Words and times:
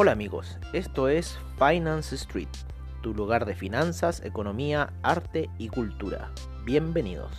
Hola 0.00 0.12
amigos, 0.12 0.58
esto 0.72 1.08
es 1.08 1.36
Finance 1.58 2.14
Street, 2.14 2.46
tu 3.02 3.12
lugar 3.14 3.44
de 3.46 3.56
finanzas, 3.56 4.24
economía, 4.24 4.92
arte 5.02 5.50
y 5.58 5.70
cultura. 5.70 6.30
Bienvenidos. 6.64 7.32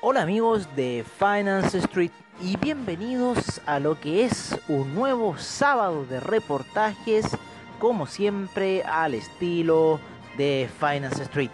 Hola 0.00 0.22
amigos 0.22 0.74
de 0.74 1.04
Finance 1.18 1.76
Street 1.76 2.12
y 2.40 2.56
bienvenidos 2.56 3.60
a 3.66 3.78
lo 3.78 4.00
que 4.00 4.24
es 4.24 4.58
un 4.68 4.94
nuevo 4.94 5.36
sábado 5.36 6.06
de 6.06 6.18
reportajes, 6.18 7.36
como 7.82 8.06
siempre 8.06 8.84
al 8.84 9.12
estilo 9.12 9.98
de 10.38 10.70
Finance 10.78 11.24
Street. 11.24 11.50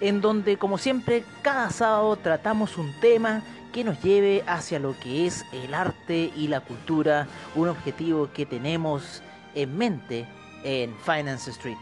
En 0.00 0.20
donde 0.20 0.56
como 0.56 0.78
siempre 0.78 1.24
cada 1.42 1.68
sábado 1.70 2.14
tratamos 2.14 2.78
un 2.78 2.94
tema 3.00 3.42
que 3.72 3.82
nos 3.82 4.00
lleve 4.00 4.44
hacia 4.46 4.78
lo 4.78 4.96
que 5.00 5.26
es 5.26 5.44
el 5.52 5.74
arte 5.74 6.30
y 6.36 6.46
la 6.46 6.60
cultura, 6.60 7.26
un 7.56 7.70
objetivo 7.70 8.30
que 8.32 8.46
tenemos 8.46 9.20
en 9.56 9.76
mente 9.76 10.28
en 10.62 10.94
Finance 10.98 11.50
Street. 11.50 11.78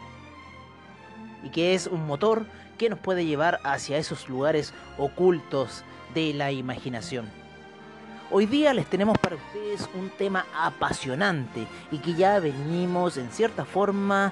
Y 1.43 1.49
que 1.51 1.75
es 1.75 1.85
un 1.85 2.07
motor 2.07 2.47
que 2.79 2.89
nos 2.89 2.97
puede 2.97 3.27
llevar 3.27 3.59
hacia 3.63 3.99
esos 3.99 4.27
lugares 4.27 4.73
ocultos 4.97 5.83
de 6.15 6.33
la 6.33 6.51
imaginación. 6.51 7.40
Hoy 8.33 8.45
día 8.45 8.73
les 8.73 8.85
tenemos 8.85 9.17
para 9.17 9.35
ustedes 9.35 9.89
un 9.93 10.09
tema 10.09 10.45
apasionante 10.55 11.67
y 11.91 11.97
que 11.97 12.13
ya 12.13 12.39
venimos 12.39 13.17
en 13.17 13.29
cierta 13.29 13.65
forma 13.65 14.31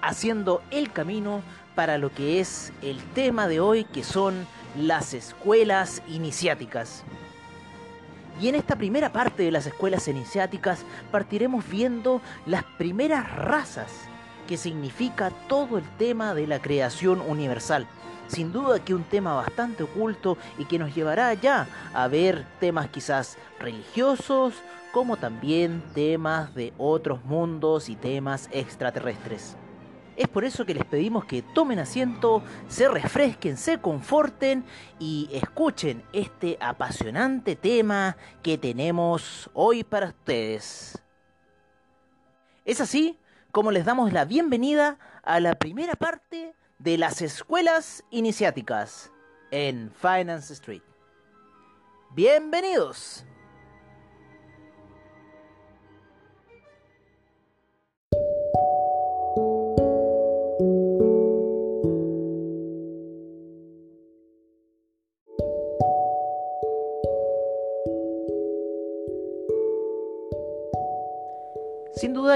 haciendo 0.00 0.62
el 0.70 0.92
camino 0.92 1.42
para 1.74 1.98
lo 1.98 2.14
que 2.14 2.38
es 2.38 2.72
el 2.80 3.02
tema 3.06 3.48
de 3.48 3.58
hoy 3.58 3.82
que 3.82 4.04
son 4.04 4.46
las 4.76 5.14
escuelas 5.14 6.00
iniciáticas. 6.06 7.02
Y 8.40 8.46
en 8.46 8.54
esta 8.54 8.76
primera 8.76 9.12
parte 9.12 9.42
de 9.42 9.50
las 9.50 9.66
escuelas 9.66 10.06
iniciáticas 10.06 10.84
partiremos 11.10 11.68
viendo 11.68 12.22
las 12.46 12.62
primeras 12.62 13.34
razas 13.34 13.90
que 14.46 14.56
significa 14.56 15.30
todo 15.48 15.76
el 15.76 15.84
tema 15.98 16.34
de 16.34 16.46
la 16.46 16.62
creación 16.62 17.20
universal. 17.20 17.88
Sin 18.32 18.50
duda 18.50 18.82
que 18.82 18.94
un 18.94 19.04
tema 19.04 19.34
bastante 19.34 19.82
oculto 19.82 20.38
y 20.56 20.64
que 20.64 20.78
nos 20.78 20.94
llevará 20.94 21.34
ya 21.34 21.68
a 21.92 22.08
ver 22.08 22.46
temas 22.60 22.88
quizás 22.88 23.36
religiosos, 23.60 24.54
como 24.90 25.18
también 25.18 25.82
temas 25.92 26.54
de 26.54 26.72
otros 26.78 27.22
mundos 27.26 27.90
y 27.90 27.96
temas 27.96 28.48
extraterrestres. 28.50 29.58
Es 30.16 30.28
por 30.28 30.44
eso 30.44 30.64
que 30.64 30.72
les 30.72 30.86
pedimos 30.86 31.26
que 31.26 31.42
tomen 31.42 31.78
asiento, 31.78 32.42
se 32.68 32.88
refresquen, 32.88 33.58
se 33.58 33.82
conforten 33.82 34.64
y 34.98 35.28
escuchen 35.30 36.02
este 36.14 36.56
apasionante 36.58 37.54
tema 37.54 38.16
que 38.42 38.56
tenemos 38.56 39.50
hoy 39.52 39.84
para 39.84 40.06
ustedes. 40.06 40.98
¿Es 42.64 42.80
así? 42.80 43.18
como 43.52 43.70
les 43.70 43.84
damos 43.84 44.14
la 44.14 44.24
bienvenida 44.24 44.98
a 45.22 45.38
la 45.38 45.54
primera 45.56 45.94
parte 45.94 46.54
de 46.82 46.98
las 46.98 47.22
escuelas 47.22 48.02
iniciáticas 48.10 49.12
en 49.52 49.92
Finance 49.92 50.52
Street. 50.52 50.82
Bienvenidos. 52.10 53.24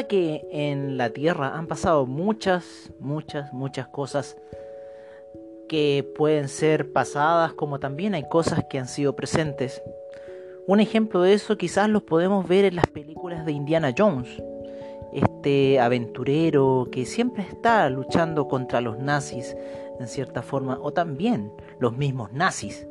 Que 0.05 0.47
en 0.51 0.97
la 0.97 1.11
Tierra 1.11 1.57
han 1.57 1.67
pasado 1.67 2.07
muchas, 2.07 2.93
muchas, 3.01 3.53
muchas 3.53 3.89
cosas 3.89 4.37
que 5.69 6.09
pueden 6.17 6.49
ser 6.49 6.93
pasadas 6.93 7.53
como 7.53 7.81
también 7.81 8.15
hay 8.15 8.29
cosas 8.29 8.65
que 8.71 8.79
han 8.79 8.89
sido 8.89 9.17
presentes. 9.17 9.83
Un 10.67 10.81
ejemplo 10.81 11.23
de 11.23 11.33
eso 11.33 11.57
quizás 11.57 11.89
los 11.89 12.03
podemos 12.03 12.47
ver 12.47 12.65
en 12.65 12.77
las 12.77 12.87
películas 12.87 13.47
de 13.47 13.53
Indiana 13.53 13.95
Jones. 13.97 14.43
Este 15.13 15.81
aventurero 15.81 16.89
que 16.91 17.07
siempre 17.07 17.43
está 17.43 17.89
luchando 17.89 18.49
contra 18.49 18.81
los 18.81 18.99
nazis 18.99 19.57
en 19.99 20.09
cierta 20.09 20.43
forma, 20.43 20.79
o 20.83 20.93
también 20.93 21.53
los 21.79 21.97
mismos 21.97 22.33
nazis. 22.33 22.87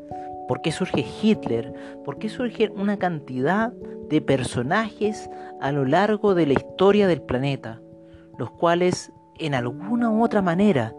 ¿Por 0.48 0.62
qué 0.62 0.72
surge 0.72 1.06
Hitler? 1.22 1.74
¿Por 2.04 2.18
qué 2.18 2.30
surge 2.30 2.70
una 2.70 2.98
cantidad 2.98 3.72
de 4.10 4.22
personajes 4.22 5.30
a 5.62 5.72
lo 5.72 5.86
largo 5.86 6.36
de 6.36 6.46
la 6.46 6.54
historia 6.54 7.08
del 7.08 7.22
planeta, 7.22 7.82
los 8.38 8.52
cuales 8.52 9.12
en 9.40 9.56
alguna 9.56 10.10
u 10.10 10.24
otra 10.24 10.42
manera 10.42 10.94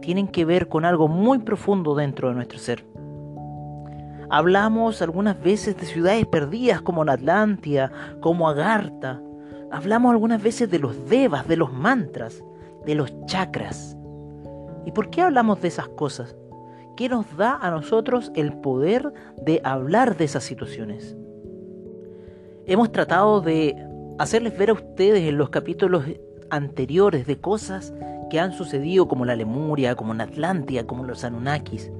tienen 0.00 0.28
que 0.28 0.44
ver 0.44 0.68
con 0.68 0.84
algo 0.84 1.08
muy 1.08 1.38
profundo 1.38 1.94
dentro 1.94 2.28
de 2.28 2.34
nuestro 2.34 2.58
ser. 2.58 2.84
Hablamos 4.30 5.02
algunas 5.02 5.40
veces 5.42 5.76
de 5.76 5.86
ciudades 5.86 6.26
perdidas 6.26 6.82
como 6.82 7.04
la 7.04 7.14
Atlántida, 7.14 7.90
como 8.20 8.48
Agartha. 8.48 9.20
Hablamos 9.72 10.12
algunas 10.12 10.42
veces 10.42 10.70
de 10.70 10.78
los 10.78 11.08
devas, 11.08 11.48
de 11.48 11.56
los 11.56 11.72
mantras, 11.72 12.42
de 12.86 12.94
los 12.94 13.12
chakras. 13.26 13.96
¿Y 14.86 14.92
por 14.92 15.10
qué 15.10 15.22
hablamos 15.22 15.60
de 15.60 15.68
esas 15.68 15.88
cosas? 15.88 16.36
¿Qué 17.00 17.08
nos 17.08 17.34
da 17.38 17.56
a 17.56 17.70
nosotros 17.70 18.30
el 18.34 18.52
poder 18.52 19.14
de 19.40 19.62
hablar 19.64 20.18
de 20.18 20.26
esas 20.26 20.44
situaciones? 20.44 21.16
Hemos 22.66 22.92
tratado 22.92 23.40
de 23.40 23.74
hacerles 24.18 24.58
ver 24.58 24.68
a 24.68 24.74
ustedes 24.74 25.26
en 25.26 25.38
los 25.38 25.48
capítulos 25.48 26.04
anteriores 26.50 27.26
de 27.26 27.40
cosas 27.40 27.94
que 28.28 28.38
han 28.38 28.52
sucedido 28.52 29.08
como 29.08 29.24
la 29.24 29.34
Lemuria, 29.34 29.94
como 29.94 30.12
la 30.12 30.24
Atlántida, 30.24 30.86
como 30.86 31.04
los 31.04 31.24
Anunnakis, 31.24 31.90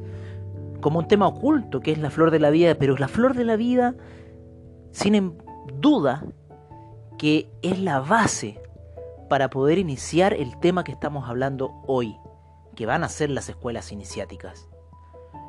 como 0.83 0.99
un 0.99 1.09
tema 1.09 1.29
oculto 1.29 1.81
que 1.81 1.93
es 1.93 1.99
la 1.99 2.11
flor 2.11 2.31
de 2.31 2.41
la 2.41 2.51
vida, 2.51 2.75
pero 2.75 2.95
la 2.99 3.09
flor 3.09 3.33
de 3.33 3.47
la 3.47 3.57
vida, 3.57 3.95
sin 4.91 5.39
duda, 5.81 6.27
que 7.17 7.51
es 7.63 7.81
la 7.81 8.01
base 8.01 8.61
para 9.31 9.49
poder 9.49 9.79
iniciar 9.79 10.35
el 10.35 10.61
tema 10.61 10.85
que 10.85 10.93
estamos 10.93 11.27
hablando 11.27 11.73
hoy, 11.87 12.19
que 12.77 12.85
van 12.85 13.03
a 13.03 13.09
ser 13.09 13.31
las 13.31 13.49
escuelas 13.49 13.93
iniciáticas. 13.93 14.70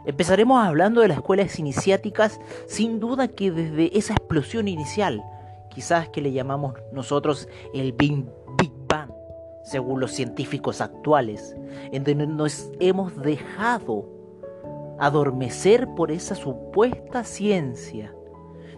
Empezaremos 0.06 0.64
hablando 0.64 1.02
de 1.02 1.08
las 1.08 1.18
escuelas 1.18 1.60
iniciáticas, 1.60 2.40
sin 2.68 3.00
duda 3.00 3.28
que 3.28 3.52
desde 3.52 3.98
esa 3.98 4.14
explosión 4.14 4.68
inicial, 4.68 5.24
quizás 5.70 6.10
que 6.10 6.22
le 6.22 6.32
llamamos 6.32 6.74
nosotros 6.92 7.48
el 7.74 7.94
Big, 7.94 8.26
Bang, 8.88 9.12
según 9.64 10.00
los 10.00 10.12
científicos 10.12 10.82
actuales, 10.82 11.56
en 11.92 12.04
donde 12.04 12.28
nos 12.28 12.72
hemos 12.80 13.16
dejado 13.16 14.10
adormecer 15.00 15.88
por 15.96 16.12
esa 16.12 16.36
supuesta 16.36 17.24
ciencia. 17.24 18.14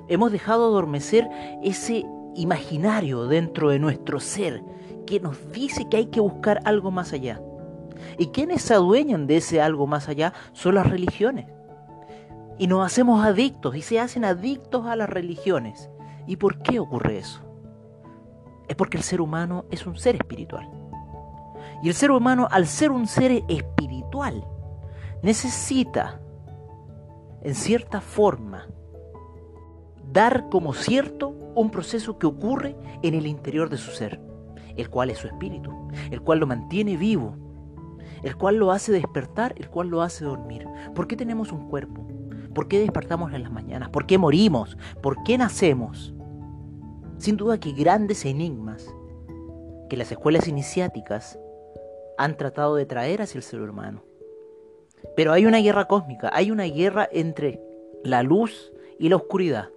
Hemos 0.08 0.32
dejado 0.32 0.66
adormecer 0.66 1.30
ese 1.64 2.06
imaginario 2.36 3.28
dentro 3.28 3.70
de 3.70 3.80
nuestro 3.80 4.20
ser 4.20 4.62
que 5.06 5.20
nos 5.20 5.52
dice 5.52 5.88
que 5.90 5.98
hay 5.98 6.06
que 6.08 6.20
buscar 6.20 6.62
algo 6.66 6.92
más 6.92 7.14
allá. 7.14 7.42
Y 8.18 8.28
quienes 8.28 8.62
se 8.62 8.74
adueñan 8.74 9.28
de 9.28 9.38
ese 9.38 9.62
algo 9.62 9.88
más 9.88 10.10
allá 10.10 10.34
son 10.54 10.76
las 10.76 10.90
religiones. 10.90 11.48
Y 12.58 12.68
nos 12.68 12.86
hacemos 12.86 13.26
adictos 13.26 13.76
y 13.76 13.82
se 13.82 14.00
hacen 14.00 14.26
adictos 14.26 14.86
a 14.86 14.96
las 14.96 15.10
religiones. 15.10 15.90
¿Y 16.28 16.38
por 16.38 16.60
qué 16.62 16.80
ocurre 16.80 17.18
eso? 17.18 17.42
Es 18.68 18.76
porque 18.76 18.98
el 18.98 19.04
ser 19.04 19.22
humano 19.22 19.66
es 19.72 19.86
un 19.86 19.98
ser 19.98 20.16
espiritual. 20.16 20.70
Y 21.82 21.90
el 21.90 21.96
ser 21.96 22.12
humano, 22.12 22.48
al 22.50 22.68
ser 22.68 22.92
un 22.92 23.08
ser 23.08 23.44
espiritual, 23.50 24.46
necesita, 25.22 26.22
en 27.42 27.56
cierta 27.56 28.00
forma, 28.00 28.68
dar 30.12 30.48
como 30.50 30.74
cierto 30.74 31.30
un 31.56 31.70
proceso 31.70 32.18
que 32.18 32.28
ocurre 32.28 32.76
en 33.02 33.16
el 33.16 33.28
interior 33.28 33.70
de 33.70 33.78
su 33.78 33.92
ser, 33.92 34.22
el 34.78 34.90
cual 34.90 35.10
es 35.10 35.18
su 35.18 35.28
espíritu, 35.28 35.72
el 36.12 36.22
cual 36.22 36.40
lo 36.40 36.48
mantiene 36.48 36.98
vivo, 36.98 37.36
el 38.24 38.36
cual 38.38 38.56
lo 38.56 38.72
hace 38.72 38.92
despertar, 38.92 39.54
el 39.58 39.70
cual 39.70 39.90
lo 39.90 40.02
hace 40.02 40.26
dormir. 40.26 40.66
¿Por 40.96 41.08
qué 41.08 41.16
tenemos 41.16 41.52
un 41.52 41.70
cuerpo? 41.70 42.08
¿Por 42.54 42.68
qué 42.68 42.80
despertamos 42.80 43.34
en 43.34 43.44
las 43.44 43.52
mañanas? 43.52 43.90
¿Por 43.90 44.06
qué 44.06 44.18
morimos? 44.18 44.78
¿Por 45.02 45.24
qué 45.24 45.38
nacemos? 45.38 46.14
Sin 47.18 47.38
duda 47.38 47.60
que 47.60 47.72
grandes 47.72 48.26
enigmas 48.26 48.94
que 49.90 49.98
las 49.98 50.12
escuelas 50.12 50.48
iniciáticas 50.48 51.40
han 52.18 52.38
tratado 52.38 52.76
de 52.76 52.86
traer 52.86 53.22
hacia 53.22 53.38
el 53.38 53.44
ser 53.44 53.62
humano. 53.62 54.04
Pero 55.16 55.34
hay 55.34 55.46
una 55.46 55.60
guerra 55.60 55.86
cósmica, 55.86 56.30
hay 56.34 56.52
una 56.52 56.64
guerra 56.64 57.08
entre 57.12 57.60
la 58.04 58.24
luz 58.24 58.72
y 59.00 59.10
la 59.10 59.18
oscuridad. 59.18 59.70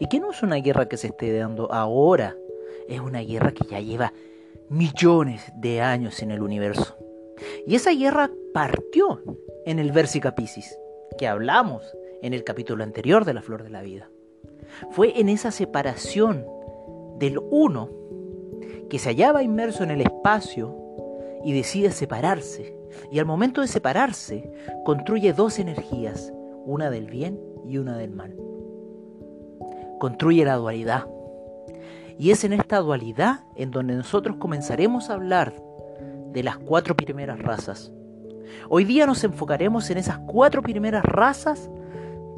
Y 0.00 0.08
que 0.08 0.20
no 0.20 0.30
es 0.30 0.42
una 0.42 0.56
guerra 0.56 0.88
que 0.88 0.96
se 0.96 1.08
esté 1.08 1.36
dando 1.36 1.72
ahora, 1.72 2.36
es 2.88 3.00
una 3.00 3.20
guerra 3.20 3.52
que 3.52 3.64
ya 3.64 3.80
lleva 3.80 4.12
millones 4.68 5.52
de 5.56 5.80
años 5.80 6.22
en 6.22 6.30
el 6.30 6.42
universo. 6.42 6.96
Y 7.68 7.74
esa 7.74 7.92
guerra 7.92 8.30
partió 8.54 9.20
en 9.66 9.78
el 9.78 9.92
Versica 9.92 10.34
Piscis, 10.34 10.74
que 11.18 11.28
hablamos 11.28 11.84
en 12.22 12.32
el 12.32 12.42
capítulo 12.42 12.82
anterior 12.82 13.26
de 13.26 13.34
la 13.34 13.42
Flor 13.42 13.62
de 13.62 13.68
la 13.68 13.82
Vida. 13.82 14.08
Fue 14.90 15.20
en 15.20 15.28
esa 15.28 15.50
separación 15.50 16.46
del 17.18 17.38
uno 17.38 17.90
que 18.88 18.98
se 18.98 19.10
hallaba 19.10 19.42
inmerso 19.42 19.84
en 19.84 19.90
el 19.90 20.00
espacio 20.00 20.74
y 21.44 21.52
decide 21.52 21.90
separarse. 21.90 22.74
Y 23.12 23.18
al 23.18 23.26
momento 23.26 23.60
de 23.60 23.68
separarse, 23.68 24.50
construye 24.86 25.34
dos 25.34 25.58
energías, 25.58 26.32
una 26.64 26.88
del 26.88 27.10
bien 27.10 27.38
y 27.66 27.76
una 27.76 27.98
del 27.98 28.12
mal. 28.12 28.34
Construye 30.00 30.42
la 30.46 30.54
dualidad. 30.54 31.06
Y 32.18 32.30
es 32.30 32.44
en 32.44 32.54
esta 32.54 32.78
dualidad 32.78 33.40
en 33.56 33.72
donde 33.72 33.94
nosotros 33.94 34.38
comenzaremos 34.38 35.10
a 35.10 35.14
hablar 35.14 35.67
de 36.32 36.42
las 36.42 36.58
cuatro 36.58 36.96
primeras 36.96 37.38
razas. 37.38 37.92
Hoy 38.68 38.84
día 38.84 39.06
nos 39.06 39.24
enfocaremos 39.24 39.90
en 39.90 39.98
esas 39.98 40.18
cuatro 40.18 40.62
primeras 40.62 41.04
razas 41.04 41.70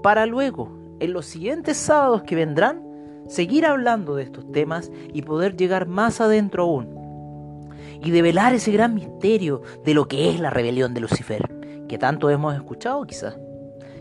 para 0.02 0.26
luego, 0.26 0.96
en 1.00 1.12
los 1.12 1.26
siguientes 1.26 1.76
sábados 1.76 2.22
que 2.22 2.36
vendrán, 2.36 2.82
seguir 3.28 3.66
hablando 3.66 4.16
de 4.16 4.24
estos 4.24 4.50
temas 4.52 4.90
y 5.12 5.22
poder 5.22 5.56
llegar 5.56 5.86
más 5.86 6.20
adentro 6.20 6.64
aún. 6.64 7.68
Y 8.02 8.10
develar 8.10 8.54
ese 8.54 8.72
gran 8.72 8.94
misterio 8.94 9.62
de 9.84 9.94
lo 9.94 10.08
que 10.08 10.30
es 10.30 10.40
la 10.40 10.50
rebelión 10.50 10.94
de 10.94 11.00
Lucifer, 11.00 11.48
que 11.86 11.98
tanto 11.98 12.30
hemos 12.30 12.54
escuchado 12.54 13.04
quizás. 13.04 13.38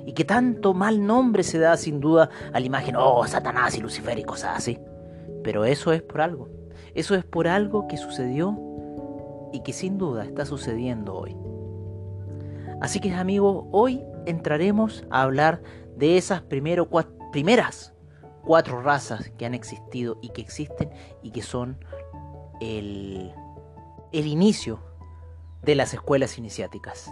Y 0.06 0.14
que 0.14 0.24
tanto 0.24 0.74
mal 0.74 1.06
nombre 1.06 1.44
se 1.44 1.60
da 1.60 1.76
sin 1.76 2.00
duda 2.00 2.30
a 2.54 2.60
la 2.60 2.66
imagen, 2.66 2.96
oh, 2.98 3.28
Satanás 3.28 3.78
y 3.78 3.82
Lucifer 3.82 4.18
y 4.18 4.24
cosas 4.24 4.58
así. 4.58 4.80
Pero 5.44 5.66
eso 5.66 5.92
es 5.92 6.02
por 6.02 6.22
algo. 6.22 6.50
Eso 6.96 7.14
es 7.16 7.26
por 7.26 7.48
algo 7.48 7.88
que 7.88 7.98
sucedió 7.98 8.58
y 9.52 9.62
que 9.62 9.74
sin 9.74 9.98
duda 9.98 10.26
está 10.26 10.46
sucediendo 10.46 11.16
hoy. 11.16 11.36
Así 12.82 13.00
que 13.00 13.14
amigos, 13.14 13.66
hoy 13.72 14.02
entraremos 14.26 15.06
a 15.10 15.24
hablar 15.24 15.62
de 15.98 16.18
esas 16.18 16.42
primero, 16.42 16.90
primeras 17.32 17.94
cuatro 18.44 18.82
razas 18.82 19.30
que 19.38 19.46
han 19.46 19.54
existido 19.54 20.18
y 20.22 20.30
que 20.30 20.42
existen 20.42 20.90
y 21.22 21.32
que 21.32 21.42
son 21.42 21.78
el, 22.62 23.34
el 24.12 24.28
inicio 24.28 24.80
de 25.62 25.76
las 25.76 25.94
escuelas 25.94 26.38
iniciáticas. 26.38 27.12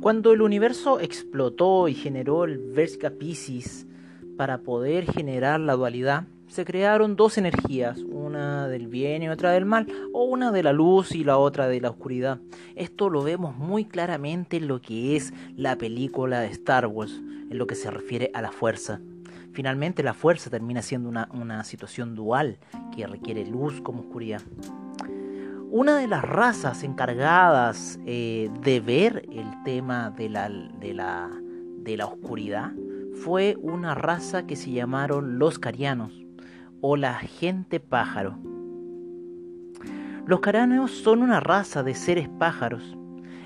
Cuando 0.00 0.32
el 0.32 0.42
universo 0.42 1.00
explotó 1.00 1.88
y 1.88 1.94
generó 1.94 2.44
el 2.44 2.58
Versica 2.58 3.10
Piscis 3.10 3.84
para 4.36 4.58
poder 4.58 5.12
generar 5.12 5.58
la 5.58 5.74
dualidad, 5.74 6.24
se 6.46 6.64
crearon 6.64 7.16
dos 7.16 7.36
energías, 7.36 7.98
una 7.98 8.68
del 8.68 8.86
bien 8.86 9.24
y 9.24 9.28
otra 9.28 9.50
del 9.50 9.64
mal, 9.64 9.88
o 10.12 10.22
una 10.22 10.52
de 10.52 10.62
la 10.62 10.72
luz 10.72 11.12
y 11.16 11.24
la 11.24 11.36
otra 11.36 11.66
de 11.66 11.80
la 11.80 11.90
oscuridad. 11.90 12.38
Esto 12.76 13.10
lo 13.10 13.24
vemos 13.24 13.56
muy 13.56 13.86
claramente 13.86 14.58
en 14.58 14.68
lo 14.68 14.80
que 14.80 15.16
es 15.16 15.34
la 15.56 15.76
película 15.76 16.40
de 16.40 16.46
Star 16.48 16.86
Wars, 16.86 17.20
en 17.50 17.58
lo 17.58 17.66
que 17.66 17.74
se 17.74 17.90
refiere 17.90 18.30
a 18.34 18.40
la 18.40 18.52
fuerza. 18.52 19.00
Finalmente 19.52 20.04
la 20.04 20.14
fuerza 20.14 20.48
termina 20.48 20.80
siendo 20.80 21.08
una, 21.08 21.28
una 21.32 21.64
situación 21.64 22.14
dual 22.14 22.58
que 22.94 23.04
requiere 23.04 23.44
luz 23.44 23.80
como 23.80 24.02
oscuridad. 24.02 24.42
Una 25.70 25.98
de 25.98 26.08
las 26.08 26.24
razas 26.24 26.82
encargadas 26.82 28.00
eh, 28.06 28.50
de 28.62 28.80
ver 28.80 29.28
el 29.30 29.62
tema 29.64 30.08
de 30.10 30.30
la, 30.30 30.48
de, 30.48 30.94
la, 30.94 31.28
de 31.82 31.96
la 31.98 32.06
oscuridad 32.06 32.72
fue 33.22 33.54
una 33.60 33.94
raza 33.94 34.46
que 34.46 34.56
se 34.56 34.70
llamaron 34.70 35.38
los 35.38 35.58
carianos 35.58 36.24
o 36.80 36.96
la 36.96 37.14
gente 37.14 37.80
pájaro. 37.80 38.38
Los 40.24 40.40
carianos 40.40 40.90
son 40.90 41.20
una 41.20 41.38
raza 41.40 41.82
de 41.82 41.94
seres 41.94 42.30
pájaros. 42.38 42.96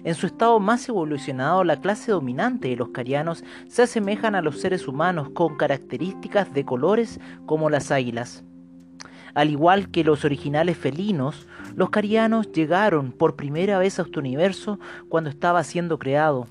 En 0.05 0.15
su 0.15 0.27
estado 0.27 0.61
más 0.61 0.89
evolucionado, 0.89 1.65
la 1.65 1.81
clase 1.81 2.13
dominante 2.13 2.69
de 2.69 2.77
los 2.77 2.91
carianos 2.91 3.43
se 3.67 3.83
asemejan 3.83 4.37
a 4.37 4.43
los 4.43 4.61
seres 4.61 4.87
humanos 4.87 5.31
con 5.31 5.57
características 5.57 6.55
de 6.55 6.65
colores 6.65 7.19
como 7.47 7.69
las 7.69 7.91
águilas. 7.91 8.45
Al 9.35 9.51
igual 9.51 9.91
que 9.91 10.05
los 10.05 10.25
originales 10.25 10.77
felinos, 10.77 11.47
los 11.75 11.89
carianos 11.89 12.53
llegaron 12.53 13.13
por 13.13 13.35
primera 13.35 13.79
vez 13.79 13.99
a 13.99 14.03
este 14.03 14.19
universo 14.19 14.79
cuando 15.09 15.31
estaba 15.31 15.65
siendo 15.65 15.99
creado. 15.99 16.47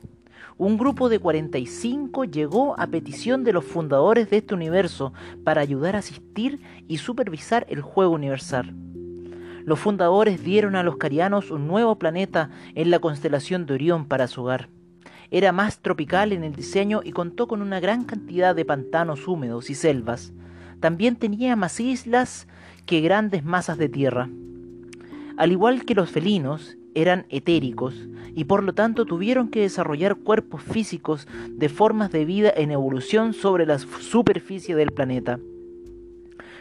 Un 0.58 0.78
grupo 0.78 1.10
de 1.10 1.20
45 1.20 2.26
llegó 2.26 2.80
a 2.80 2.88
petición 2.88 3.44
de 3.44 3.54
los 3.54 3.66
fundadores 3.66 4.30
de 4.30 4.38
este 4.38 4.56
universo 4.56 5.14
para 5.44 5.62
ayudar 5.62 5.96
a 5.96 6.00
asistir 6.00 6.60
y 6.88 6.98
supervisar 6.98 7.66
el 7.70 7.82
juego 7.82 8.14
universal. 8.14 8.74
Los 9.64 9.80
fundadores 9.80 10.44
dieron 10.44 10.76
a 10.76 10.84
los 10.84 10.98
carianos 10.98 11.52
un 11.52 11.68
nuevo 11.68 11.98
planeta 12.00 12.50
en 12.74 12.90
la 12.90 13.00
constelación 13.00 13.66
de 13.66 13.76
Orión 13.76 14.06
para 14.06 14.28
su 14.28 14.42
hogar. 14.42 14.70
Era 15.30 15.52
más 15.52 15.80
tropical 15.80 16.34
en 16.34 16.44
el 16.44 16.56
diseño 16.56 17.02
y 17.04 17.12
contó 17.12 17.48
con 17.48 17.62
una 17.62 17.80
gran 17.80 18.04
cantidad 18.04 18.56
de 18.56 18.66
pantanos 18.66 19.28
húmedos 19.28 19.70
y 19.70 19.76
selvas. 19.76 20.34
También 20.80 21.16
tenía 21.16 21.56
más 21.56 21.80
islas 21.80 22.48
que 22.86 23.02
grandes 23.02 23.44
masas 23.44 23.78
de 23.78 23.90
tierra. 23.90 24.30
Al 25.38 25.52
igual 25.52 25.86
que 25.86 25.96
los 25.96 26.12
felinos, 26.12 26.78
eran 26.94 27.26
etéricos 27.30 28.10
y 28.36 28.46
por 28.46 28.64
lo 28.64 28.74
tanto 28.74 29.06
tuvieron 29.06 29.50
que 29.50 29.62
desarrollar 29.62 30.18
cuerpos 30.18 30.62
físicos 30.62 31.28
de 31.50 31.70
formas 31.70 32.12
de 32.12 32.26
vida 32.26 32.52
en 32.56 32.72
evolución 32.72 33.34
sobre 33.34 33.66
la 33.66 33.80
superficie 33.80 34.76
del 34.76 34.92
planeta. 34.92 35.40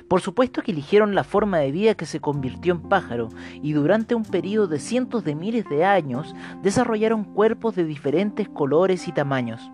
Por 0.09 0.21
supuesto 0.21 0.63
que 0.63 0.73
eligieron 0.73 1.15
la 1.15 1.23
forma 1.23 1.59
de 1.59 1.71
vida 1.71 1.95
que 1.95 2.07
se 2.07 2.19
convirtió 2.21 2.73
en 2.73 2.81
pájaro 2.83 3.29
y 3.63 3.73
durante 3.73 4.17
un 4.17 4.25
periodo 4.25 4.67
de 4.67 4.81
cientos 4.81 5.25
de 5.25 5.37
miles 5.37 5.69
de 5.69 5.85
años 5.85 6.35
desarrollaron 6.63 7.23
cuerpos 7.23 7.77
de 7.77 7.85
diferentes 7.85 8.49
colores 8.49 9.07
y 9.07 9.13
tamaños. 9.13 9.71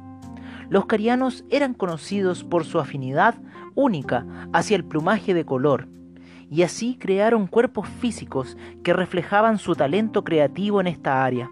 Los 0.69 0.87
carianos 0.87 1.45
eran 1.49 1.73
conocidos 1.73 2.45
por 2.45 2.65
su 2.65 2.81
afinidad 2.81 3.37
única 3.75 4.27
hacia 4.53 4.77
el 4.77 4.85
plumaje 4.85 5.33
de 5.33 5.47
color, 5.47 5.89
y 6.51 6.63
así 6.63 6.97
crearon 6.99 7.47
cuerpos 7.47 7.89
físicos 7.89 8.57
que 8.83 8.93
reflejaban 8.93 9.59
su 9.59 9.75
talento 9.75 10.25
creativo 10.25 10.81
en 10.81 10.87
esta 10.87 11.25
área. 11.25 11.51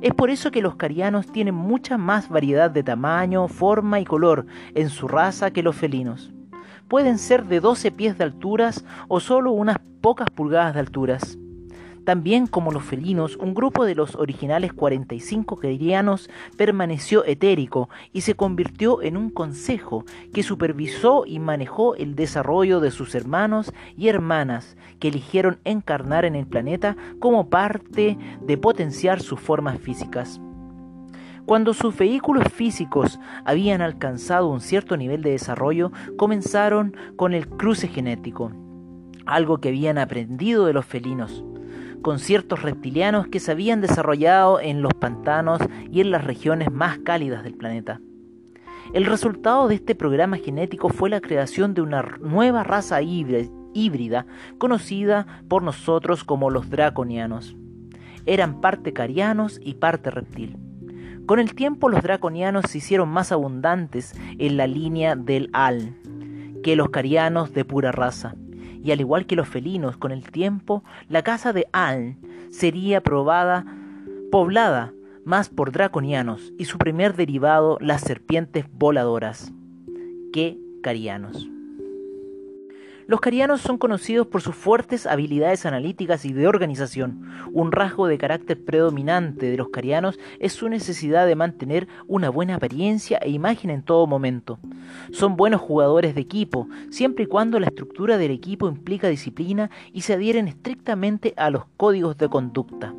Es 0.00 0.14
por 0.14 0.30
eso 0.30 0.50
que 0.50 0.62
los 0.62 0.76
carianos 0.76 1.26
tienen 1.26 1.54
mucha 1.54 1.98
más 1.98 2.28
variedad 2.28 2.70
de 2.70 2.84
tamaño, 2.84 3.48
forma 3.48 3.98
y 3.98 4.04
color 4.04 4.46
en 4.74 4.90
su 4.90 5.08
raza 5.08 5.50
que 5.50 5.62
los 5.62 5.74
felinos. 5.74 6.32
Pueden 6.86 7.18
ser 7.18 7.44
de 7.46 7.60
12 7.60 7.90
pies 7.90 8.16
de 8.16 8.24
alturas 8.24 8.84
o 9.08 9.20
solo 9.20 9.50
unas 9.50 9.78
pocas 10.00 10.30
pulgadas 10.30 10.74
de 10.74 10.80
alturas. 10.80 11.38
También 12.08 12.46
como 12.46 12.72
los 12.72 12.84
felinos, 12.84 13.36
un 13.36 13.52
grupo 13.52 13.84
de 13.84 13.94
los 13.94 14.14
originales 14.14 14.72
45 14.72 15.58
querianos 15.58 16.30
permaneció 16.56 17.22
etérico 17.26 17.90
y 18.14 18.22
se 18.22 18.32
convirtió 18.32 19.02
en 19.02 19.18
un 19.18 19.28
consejo 19.28 20.06
que 20.32 20.42
supervisó 20.42 21.24
y 21.26 21.38
manejó 21.38 21.96
el 21.96 22.14
desarrollo 22.14 22.80
de 22.80 22.92
sus 22.92 23.14
hermanos 23.14 23.74
y 23.94 24.08
hermanas 24.08 24.78
que 25.00 25.08
eligieron 25.08 25.58
encarnar 25.64 26.24
en 26.24 26.34
el 26.34 26.46
planeta 26.46 26.96
como 27.18 27.50
parte 27.50 28.16
de 28.40 28.56
potenciar 28.56 29.20
sus 29.20 29.38
formas 29.38 29.78
físicas. 29.78 30.40
Cuando 31.44 31.74
sus 31.74 31.94
vehículos 31.94 32.50
físicos 32.50 33.20
habían 33.44 33.82
alcanzado 33.82 34.48
un 34.48 34.62
cierto 34.62 34.96
nivel 34.96 35.20
de 35.20 35.32
desarrollo, 35.32 35.92
comenzaron 36.16 36.96
con 37.16 37.34
el 37.34 37.46
cruce 37.46 37.86
genético, 37.86 38.50
algo 39.26 39.58
que 39.58 39.68
habían 39.68 39.98
aprendido 39.98 40.64
de 40.64 40.72
los 40.72 40.86
felinos 40.86 41.44
con 42.02 42.18
ciertos 42.18 42.62
reptilianos 42.62 43.28
que 43.28 43.40
se 43.40 43.52
habían 43.52 43.80
desarrollado 43.80 44.60
en 44.60 44.82
los 44.82 44.94
pantanos 44.94 45.60
y 45.90 46.00
en 46.00 46.10
las 46.10 46.24
regiones 46.24 46.70
más 46.70 46.98
cálidas 46.98 47.42
del 47.44 47.54
planeta. 47.54 48.00
El 48.94 49.04
resultado 49.04 49.68
de 49.68 49.74
este 49.74 49.94
programa 49.94 50.38
genético 50.38 50.88
fue 50.88 51.10
la 51.10 51.20
creación 51.20 51.74
de 51.74 51.82
una 51.82 52.02
nueva 52.20 52.64
raza 52.64 53.02
híbrida 53.02 54.26
conocida 54.56 55.42
por 55.48 55.62
nosotros 55.62 56.24
como 56.24 56.50
los 56.50 56.70
draconianos. 56.70 57.54
Eran 58.24 58.60
parte 58.60 58.92
carianos 58.92 59.60
y 59.62 59.74
parte 59.74 60.10
reptil. 60.10 60.56
Con 61.26 61.38
el 61.38 61.54
tiempo 61.54 61.90
los 61.90 62.02
draconianos 62.02 62.64
se 62.70 62.78
hicieron 62.78 63.10
más 63.10 63.32
abundantes 63.32 64.14
en 64.38 64.56
la 64.56 64.66
línea 64.66 65.14
del 65.14 65.50
Al 65.52 65.94
que 66.62 66.74
los 66.74 66.88
carianos 66.88 67.52
de 67.52 67.64
pura 67.66 67.92
raza 67.92 68.34
y 68.88 68.90
al 68.90 69.00
igual 69.00 69.26
que 69.26 69.36
los 69.36 69.46
felinos, 69.46 69.98
con 69.98 70.12
el 70.12 70.30
tiempo, 70.30 70.82
la 71.10 71.20
casa 71.22 71.52
de 71.52 71.68
Aln 71.72 72.16
sería 72.50 73.02
probada, 73.02 73.66
poblada 74.32 74.94
más 75.26 75.50
por 75.50 75.72
draconianos 75.72 76.54
y 76.58 76.64
su 76.64 76.78
primer 76.78 77.14
derivado, 77.14 77.76
las 77.82 78.00
serpientes 78.00 78.64
voladoras, 78.72 79.52
que 80.32 80.56
carianos. 80.82 81.50
Los 83.08 83.20
carianos 83.20 83.62
son 83.62 83.78
conocidos 83.78 84.26
por 84.26 84.42
sus 84.42 84.54
fuertes 84.54 85.06
habilidades 85.06 85.64
analíticas 85.64 86.26
y 86.26 86.34
de 86.34 86.46
organización. 86.46 87.22
Un 87.54 87.72
rasgo 87.72 88.06
de 88.06 88.18
carácter 88.18 88.62
predominante 88.62 89.50
de 89.50 89.56
los 89.56 89.70
carianos 89.70 90.18
es 90.40 90.52
su 90.52 90.68
necesidad 90.68 91.26
de 91.26 91.34
mantener 91.34 91.88
una 92.06 92.28
buena 92.28 92.56
apariencia 92.56 93.16
e 93.22 93.30
imagen 93.30 93.70
en 93.70 93.82
todo 93.82 94.06
momento. 94.06 94.58
Son 95.10 95.36
buenos 95.36 95.62
jugadores 95.62 96.14
de 96.14 96.20
equipo, 96.20 96.68
siempre 96.90 97.24
y 97.24 97.28
cuando 97.28 97.58
la 97.58 97.68
estructura 97.68 98.18
del 98.18 98.30
equipo 98.30 98.68
implica 98.68 99.08
disciplina 99.08 99.70
y 99.90 100.02
se 100.02 100.12
adhieren 100.12 100.46
estrictamente 100.46 101.32
a 101.38 101.48
los 101.48 101.64
códigos 101.78 102.18
de 102.18 102.28
conducta 102.28 102.92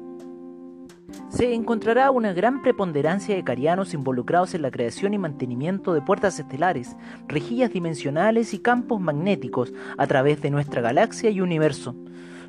se 1.30 1.54
encontrará 1.54 2.12
una 2.12 2.34
gran 2.34 2.62
preponderancia 2.62 3.36
de 3.36 3.44
carianos 3.44 3.94
involucrados 3.94 4.54
en 4.54 4.62
la 4.62 4.72
creación 4.72 5.14
y 5.14 5.18
mantenimiento 5.18 5.94
de 5.94 6.02
puertas 6.02 6.40
estelares, 6.40 6.96
rejillas 7.28 7.72
dimensionales 7.72 8.54
y 8.54 8.60
campos 8.60 9.00
magnéticos 9.00 9.74
a 9.98 10.08
través 10.08 10.42
de 10.42 10.50
nuestra 10.52 10.82
galaxia 10.82 11.30
y 11.30 11.42
universo. 11.42 11.96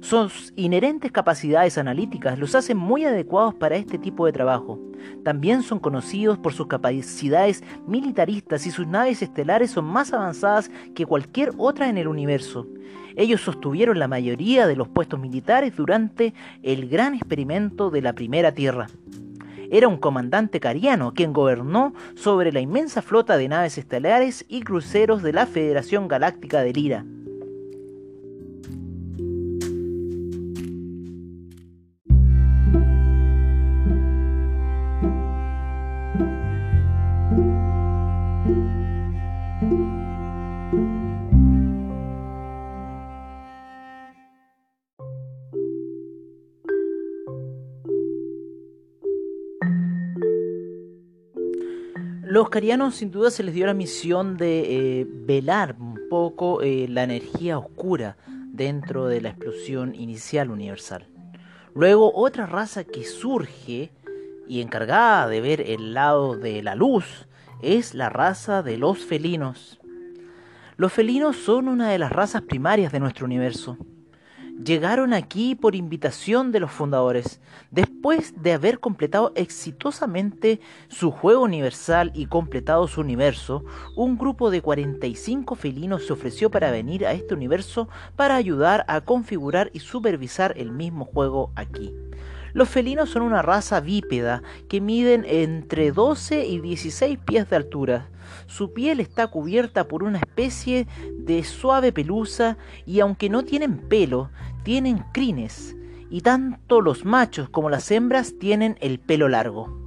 Sus 0.00 0.54
inherentes 0.56 1.12
capacidades 1.12 1.76
analíticas 1.76 2.38
los 2.38 2.54
hacen 2.54 2.78
muy 2.78 3.04
adecuados 3.04 3.54
para 3.54 3.76
este 3.76 3.98
tipo 3.98 4.24
de 4.24 4.32
trabajo. 4.32 4.80
También 5.24 5.62
son 5.62 5.78
conocidos 5.78 6.38
por 6.38 6.54
sus 6.54 6.68
capacidades 6.68 7.62
militaristas 7.86 8.66
y 8.66 8.70
sus 8.70 8.86
naves 8.86 9.20
estelares 9.20 9.72
son 9.72 9.84
más 9.84 10.14
avanzadas 10.14 10.70
que 10.94 11.04
cualquier 11.04 11.52
otra 11.58 11.90
en 11.90 11.98
el 11.98 12.08
universo. 12.08 12.66
Ellos 13.16 13.40
sostuvieron 13.40 13.98
la 13.98 14.08
mayoría 14.08 14.66
de 14.66 14.76
los 14.76 14.88
puestos 14.88 15.20
militares 15.20 15.76
durante 15.76 16.34
el 16.62 16.88
gran 16.88 17.14
experimento 17.14 17.90
de 17.90 18.02
la 18.02 18.12
Primera 18.12 18.52
Tierra. 18.52 18.88
Era 19.70 19.86
un 19.86 19.98
comandante 19.98 20.58
cariano 20.58 21.14
quien 21.14 21.32
gobernó 21.32 21.94
sobre 22.16 22.50
la 22.50 22.60
inmensa 22.60 23.02
flota 23.02 23.36
de 23.36 23.48
naves 23.48 23.78
estelares 23.78 24.44
y 24.48 24.62
cruceros 24.62 25.22
de 25.22 25.32
la 25.32 25.46
Federación 25.46 26.08
Galáctica 26.08 26.62
de 26.62 26.72
Lira. 26.72 27.04
Carianos 52.50 52.96
sin 52.96 53.10
duda 53.10 53.30
se 53.30 53.42
les 53.42 53.54
dio 53.54 53.66
la 53.66 53.74
misión 53.74 54.36
de 54.36 55.00
eh, 55.00 55.06
velar 55.08 55.76
un 55.78 55.98
poco 56.10 56.60
eh, 56.62 56.86
la 56.88 57.04
energía 57.04 57.58
oscura 57.58 58.16
dentro 58.26 59.06
de 59.06 59.20
la 59.20 59.30
explosión 59.30 59.94
inicial 59.94 60.50
universal. 60.50 61.06
Luego 61.74 62.12
otra 62.14 62.46
raza 62.46 62.84
que 62.84 63.04
surge 63.04 63.92
y 64.48 64.60
encargada 64.60 65.28
de 65.28 65.40
ver 65.40 65.60
el 65.60 65.94
lado 65.94 66.36
de 66.36 66.62
la 66.62 66.74
luz 66.74 67.28
es 67.62 67.94
la 67.94 68.08
raza 68.08 68.62
de 68.62 68.76
los 68.76 68.98
felinos. 68.98 69.80
Los 70.76 70.92
felinos 70.92 71.36
son 71.36 71.68
una 71.68 71.90
de 71.90 71.98
las 71.98 72.10
razas 72.10 72.42
primarias 72.42 72.90
de 72.90 73.00
nuestro 73.00 73.26
universo 73.26 73.78
llegaron 74.64 75.14
aquí 75.14 75.54
por 75.54 75.74
invitación 75.74 76.52
de 76.52 76.60
los 76.60 76.70
fundadores. 76.70 77.40
Después 77.70 78.34
de 78.42 78.52
haber 78.52 78.80
completado 78.80 79.32
exitosamente 79.34 80.60
su 80.88 81.10
juego 81.10 81.42
universal 81.42 82.10
y 82.14 82.26
completado 82.26 82.86
su 82.88 83.00
universo, 83.00 83.64
un 83.96 84.18
grupo 84.18 84.50
de 84.50 84.60
45 84.60 85.54
felinos 85.54 86.06
se 86.06 86.12
ofreció 86.12 86.50
para 86.50 86.70
venir 86.70 87.06
a 87.06 87.12
este 87.12 87.34
universo 87.34 87.88
para 88.16 88.36
ayudar 88.36 88.84
a 88.88 89.00
configurar 89.00 89.70
y 89.72 89.80
supervisar 89.80 90.54
el 90.56 90.72
mismo 90.72 91.04
juego 91.04 91.52
aquí. 91.54 91.94
Los 92.52 92.68
felinos 92.68 93.10
son 93.10 93.22
una 93.22 93.42
raza 93.42 93.80
bípeda 93.80 94.42
que 94.68 94.80
miden 94.80 95.24
entre 95.26 95.92
12 95.92 96.46
y 96.46 96.60
16 96.60 97.18
pies 97.18 97.48
de 97.48 97.56
altura. 97.56 98.08
Su 98.46 98.72
piel 98.72 99.00
está 99.00 99.28
cubierta 99.28 99.86
por 99.86 100.02
una 100.02 100.18
especie 100.18 100.86
de 101.18 101.44
suave 101.44 101.92
pelusa 101.92 102.58
y 102.86 103.00
aunque 103.00 103.28
no 103.28 103.44
tienen 103.44 103.78
pelo, 103.88 104.30
tienen 104.62 105.04
crines 105.12 105.76
y 106.10 106.22
tanto 106.22 106.80
los 106.80 107.04
machos 107.04 107.48
como 107.48 107.70
las 107.70 107.90
hembras 107.90 108.34
tienen 108.38 108.76
el 108.80 108.98
pelo 108.98 109.28
largo. 109.28 109.80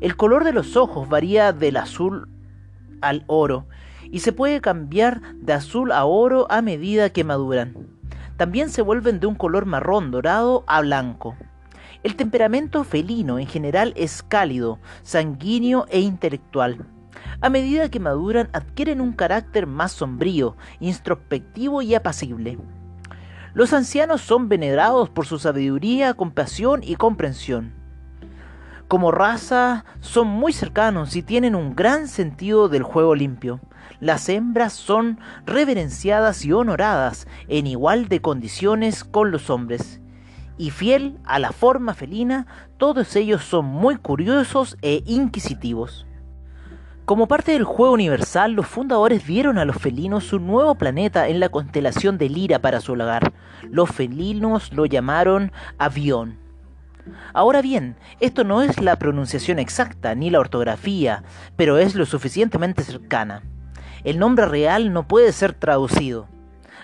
El 0.00 0.16
color 0.16 0.44
de 0.44 0.52
los 0.52 0.76
ojos 0.76 1.08
varía 1.08 1.52
del 1.52 1.76
azul 1.76 2.28
al 3.00 3.24
oro 3.26 3.66
y 4.10 4.20
se 4.20 4.32
puede 4.32 4.60
cambiar 4.60 5.20
de 5.36 5.52
azul 5.52 5.92
a 5.92 6.04
oro 6.04 6.46
a 6.50 6.62
medida 6.62 7.10
que 7.10 7.24
maduran. 7.24 7.88
También 8.36 8.70
se 8.70 8.82
vuelven 8.82 9.20
de 9.20 9.26
un 9.26 9.34
color 9.34 9.66
marrón 9.66 10.10
dorado 10.10 10.64
a 10.66 10.80
blanco. 10.80 11.36
El 12.02 12.16
temperamento 12.16 12.82
felino 12.84 13.38
en 13.38 13.46
general 13.46 13.92
es 13.96 14.22
cálido, 14.22 14.78
sanguíneo 15.02 15.84
e 15.90 16.00
intelectual. 16.00 16.86
A 17.42 17.50
medida 17.50 17.90
que 17.90 18.00
maduran 18.00 18.48
adquieren 18.52 19.00
un 19.00 19.12
carácter 19.12 19.66
más 19.66 19.92
sombrío, 19.92 20.56
introspectivo 20.80 21.82
y 21.82 21.94
apacible. 21.94 22.58
Los 23.52 23.72
ancianos 23.72 24.20
son 24.20 24.48
venerados 24.48 25.10
por 25.10 25.26
su 25.26 25.38
sabiduría, 25.38 26.14
compasión 26.14 26.82
y 26.84 26.94
comprensión. 26.94 27.72
Como 28.86 29.10
raza 29.10 29.84
son 30.00 30.28
muy 30.28 30.52
cercanos 30.52 31.16
y 31.16 31.22
tienen 31.22 31.54
un 31.54 31.74
gran 31.74 32.06
sentido 32.08 32.68
del 32.68 32.82
juego 32.82 33.14
limpio. 33.14 33.60
Las 33.98 34.28
hembras 34.28 34.72
son 34.72 35.18
reverenciadas 35.46 36.44
y 36.44 36.52
honoradas 36.52 37.26
en 37.48 37.66
igual 37.66 38.08
de 38.08 38.20
condiciones 38.20 39.04
con 39.04 39.30
los 39.30 39.50
hombres. 39.50 40.00
Y 40.56 40.70
fiel 40.70 41.18
a 41.24 41.38
la 41.38 41.52
forma 41.52 41.94
felina, 41.94 42.46
todos 42.78 43.16
ellos 43.16 43.44
son 43.44 43.64
muy 43.64 43.96
curiosos 43.96 44.76
e 44.82 45.02
inquisitivos. 45.06 46.06
Como 47.10 47.26
parte 47.26 47.50
del 47.50 47.64
juego 47.64 47.94
universal, 47.94 48.52
los 48.52 48.68
fundadores 48.68 49.26
dieron 49.26 49.58
a 49.58 49.64
los 49.64 49.74
felinos 49.74 50.32
un 50.32 50.46
nuevo 50.46 50.76
planeta 50.76 51.26
en 51.26 51.40
la 51.40 51.48
constelación 51.48 52.18
de 52.18 52.28
Lira 52.28 52.60
para 52.60 52.80
su 52.80 52.92
hogar. 52.92 53.32
Los 53.68 53.90
felinos 53.90 54.72
lo 54.72 54.86
llamaron 54.86 55.50
Avión. 55.76 56.38
Ahora 57.32 57.62
bien, 57.62 57.96
esto 58.20 58.44
no 58.44 58.62
es 58.62 58.80
la 58.80 58.94
pronunciación 58.94 59.58
exacta 59.58 60.14
ni 60.14 60.30
la 60.30 60.38
ortografía, 60.38 61.24
pero 61.56 61.78
es 61.78 61.96
lo 61.96 62.06
suficientemente 62.06 62.84
cercana. 62.84 63.42
El 64.04 64.20
nombre 64.20 64.46
real 64.46 64.92
no 64.92 65.08
puede 65.08 65.32
ser 65.32 65.52
traducido. 65.52 66.28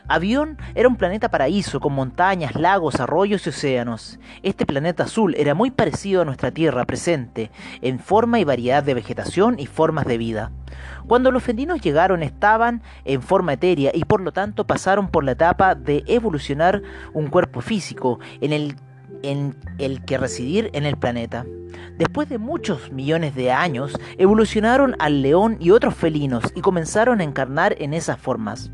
Avión 0.08 0.56
era 0.76 0.88
un 0.88 0.96
planeta 0.96 1.30
paraíso 1.30 1.80
con 1.80 1.92
montañas, 1.92 2.54
lagos, 2.54 3.00
arroyos 3.00 3.46
y 3.46 3.50
océanos. 3.50 4.20
Este 4.42 4.64
planeta 4.64 5.02
azul 5.02 5.34
era 5.36 5.54
muy 5.54 5.72
parecido 5.72 6.22
a 6.22 6.24
nuestra 6.24 6.52
Tierra 6.52 6.84
presente, 6.84 7.50
en 7.82 7.98
forma 7.98 8.38
y 8.38 8.44
variedad 8.44 8.84
de 8.84 8.94
vegetación 8.94 9.58
y 9.58 9.66
formas 9.66 10.06
de 10.06 10.18
vida. 10.18 10.52
Cuando 11.08 11.32
los 11.32 11.42
felinos 11.42 11.80
llegaron 11.80 12.22
estaban 12.22 12.82
en 13.04 13.20
forma 13.20 13.54
etérea 13.54 13.90
y 13.94 14.04
por 14.04 14.20
lo 14.20 14.32
tanto 14.32 14.66
pasaron 14.66 15.08
por 15.08 15.24
la 15.24 15.32
etapa 15.32 15.74
de 15.74 16.04
evolucionar 16.06 16.82
un 17.12 17.26
cuerpo 17.26 17.60
físico 17.60 18.20
en 18.40 18.52
el, 18.52 18.76
en 19.22 19.56
el 19.78 20.04
que 20.04 20.18
residir 20.18 20.70
en 20.72 20.86
el 20.86 20.96
planeta. 20.96 21.44
Después 21.98 22.28
de 22.28 22.38
muchos 22.38 22.92
millones 22.92 23.34
de 23.34 23.50
años, 23.50 23.98
evolucionaron 24.18 24.94
al 24.98 25.22
león 25.22 25.56
y 25.58 25.70
otros 25.70 25.94
felinos 25.94 26.44
y 26.54 26.60
comenzaron 26.60 27.20
a 27.20 27.24
encarnar 27.24 27.74
en 27.80 27.92
esas 27.92 28.18
formas. 28.18 28.70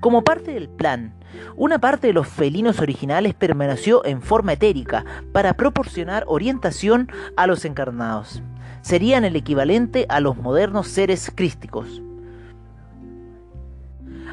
Como 0.00 0.24
parte 0.24 0.52
del 0.52 0.70
plan, 0.70 1.12
una 1.56 1.78
parte 1.78 2.06
de 2.06 2.14
los 2.14 2.26
felinos 2.26 2.80
originales 2.80 3.34
permaneció 3.34 4.04
en 4.06 4.22
forma 4.22 4.54
etérica 4.54 5.04
para 5.32 5.54
proporcionar 5.54 6.24
orientación 6.26 7.10
a 7.36 7.46
los 7.46 7.66
encarnados. 7.66 8.42
Serían 8.80 9.24
el 9.24 9.36
equivalente 9.36 10.06
a 10.08 10.20
los 10.20 10.38
modernos 10.38 10.88
seres 10.88 11.30
crísticos. 11.34 12.00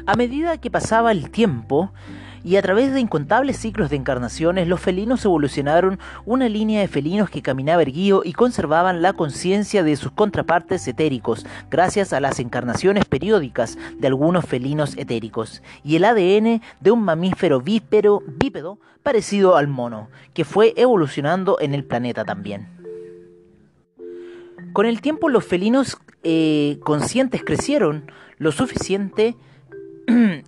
A 0.06 0.14
medida 0.16 0.58
que 0.58 0.70
pasaba 0.70 1.12
el 1.12 1.30
tiempo, 1.30 1.92
y 2.44 2.56
a 2.56 2.62
través 2.62 2.92
de 2.92 3.00
incontables 3.00 3.58
ciclos 3.58 3.90
de 3.90 3.96
encarnaciones, 3.96 4.68
los 4.68 4.80
felinos 4.80 5.24
evolucionaron 5.24 5.98
una 6.24 6.48
línea 6.48 6.80
de 6.80 6.88
felinos 6.88 7.30
que 7.30 7.42
caminaba 7.42 7.82
erguido 7.82 8.22
y 8.24 8.32
conservaban 8.32 9.02
la 9.02 9.12
conciencia 9.12 9.82
de 9.82 9.96
sus 9.96 10.12
contrapartes 10.12 10.86
etéricos, 10.88 11.46
gracias 11.70 12.12
a 12.12 12.20
las 12.20 12.40
encarnaciones 12.40 13.04
periódicas 13.04 13.78
de 13.98 14.06
algunos 14.06 14.44
felinos 14.44 14.96
etéricos, 14.96 15.62
y 15.84 15.96
el 15.96 16.04
ADN 16.04 16.62
de 16.80 16.90
un 16.90 17.02
mamífero 17.02 17.60
bípedo, 17.60 18.22
bípedo 18.26 18.78
parecido 19.02 19.56
al 19.56 19.68
mono, 19.68 20.08
que 20.34 20.44
fue 20.44 20.74
evolucionando 20.76 21.58
en 21.60 21.74
el 21.74 21.84
planeta 21.84 22.24
también. 22.24 22.68
Con 24.72 24.86
el 24.86 25.00
tiempo 25.00 25.28
los 25.28 25.44
felinos 25.44 25.96
eh, 26.22 26.78
conscientes 26.84 27.42
crecieron 27.44 28.10
lo 28.36 28.52
suficiente 28.52 29.36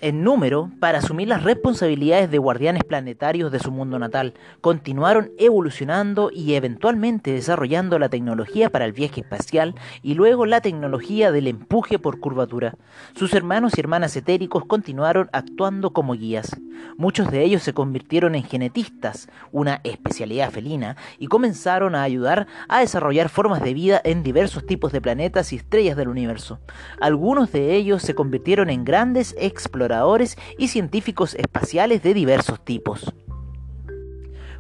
en 0.01 0.25
número 0.25 0.71
para 0.81 0.99
asumir 0.99 1.29
las 1.29 1.45
responsabilidades 1.45 2.31
de 2.31 2.39
guardianes 2.39 2.85
planetarios 2.85 3.53
de 3.53 3.59
su 3.59 3.71
mundo 3.71 3.99
natal. 3.99 4.35
Continuaron 4.61 5.33
evolucionando 5.39 6.31
y 6.33 6.55
eventualmente 6.55 7.33
desarrollando 7.33 7.99
la 7.99 8.09
tecnología 8.09 8.71
para 8.71 8.85
el 8.85 8.93
viaje 8.93 9.21
espacial 9.21 9.75
y 10.03 10.15
luego 10.15 10.47
la 10.47 10.61
tecnología 10.61 11.33
del 11.33 11.49
empuje 11.49 11.99
por 11.99 12.21
curvatura. 12.21 12.77
Sus 13.15 13.35
hermanos 13.35 13.75
y 13.77 13.81
hermanas 13.81 14.17
etéricos 14.17 14.65
continuaron 14.65 15.29
actuando 15.33 15.93
como 15.93 16.15
guías. 16.15 16.57
Muchos 16.97 17.31
de 17.31 17.45
ellos 17.45 17.63
se 17.63 17.75
convirtieron 17.75 18.35
en 18.35 18.45
genetistas, 18.45 19.29
una 19.53 19.81
especialidad 19.85 20.51
felina, 20.51 20.97
y 21.19 21.27
comenzaron 21.27 21.95
a 21.95 22.03
ayudar 22.03 22.47
a 22.69 22.81
desarrollar 22.81 23.29
formas 23.29 23.63
de 23.63 23.75
vida 23.75 24.01
en 24.05 24.23
diversos 24.23 24.65
tipos 24.65 24.93
de 24.93 25.03
planetas 25.03 25.53
y 25.53 25.57
estrellas 25.57 25.97
del 25.97 26.09
universo. 26.09 26.59
Algunos 27.01 27.53
de 27.53 27.75
ellos 27.75 28.03
se 28.03 28.15
convirtieron 28.15 28.71
en 28.71 28.85
grandes 28.85 29.35
exploradores 29.39 29.90
y 30.59 30.69
científicos 30.69 31.35
espaciales 31.35 32.03
de 32.03 32.15
diversos 32.15 32.65
tipos. 32.65 33.13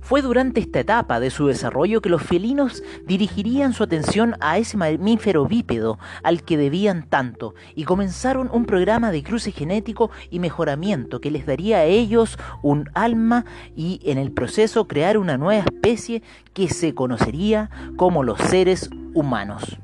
Fue 0.00 0.22
durante 0.22 0.60
esta 0.60 0.80
etapa 0.80 1.20
de 1.20 1.30
su 1.30 1.46
desarrollo 1.46 2.00
que 2.00 2.08
los 2.08 2.22
felinos 2.22 2.82
dirigirían 3.06 3.72
su 3.72 3.84
atención 3.84 4.34
a 4.40 4.58
ese 4.58 4.76
mamífero 4.76 5.46
bípedo 5.46 5.98
al 6.22 6.42
que 6.42 6.56
debían 6.56 7.08
tanto 7.08 7.54
y 7.76 7.84
comenzaron 7.84 8.50
un 8.52 8.64
programa 8.64 9.12
de 9.12 9.22
cruce 9.22 9.52
genético 9.52 10.10
y 10.30 10.40
mejoramiento 10.40 11.20
que 11.20 11.30
les 11.30 11.46
daría 11.46 11.78
a 11.78 11.84
ellos 11.84 12.38
un 12.62 12.90
alma 12.94 13.44
y 13.76 14.00
en 14.04 14.18
el 14.18 14.32
proceso 14.32 14.88
crear 14.88 15.18
una 15.18 15.36
nueva 15.36 15.62
especie 15.62 16.22
que 16.54 16.68
se 16.68 16.94
conocería 16.94 17.70
como 17.96 18.24
los 18.24 18.40
seres 18.40 18.90
humanos. 19.14 19.78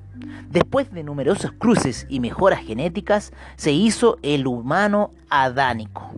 Después 0.51 0.93
de 0.93 1.03
numerosos 1.03 1.53
cruces 1.53 2.07
y 2.09 2.21
mejoras 2.21 2.61
genéticas, 2.61 3.33
se 3.57 3.73
hizo 3.73 4.19
el 4.23 4.47
humano 4.47 5.11
adánico. 5.29 6.13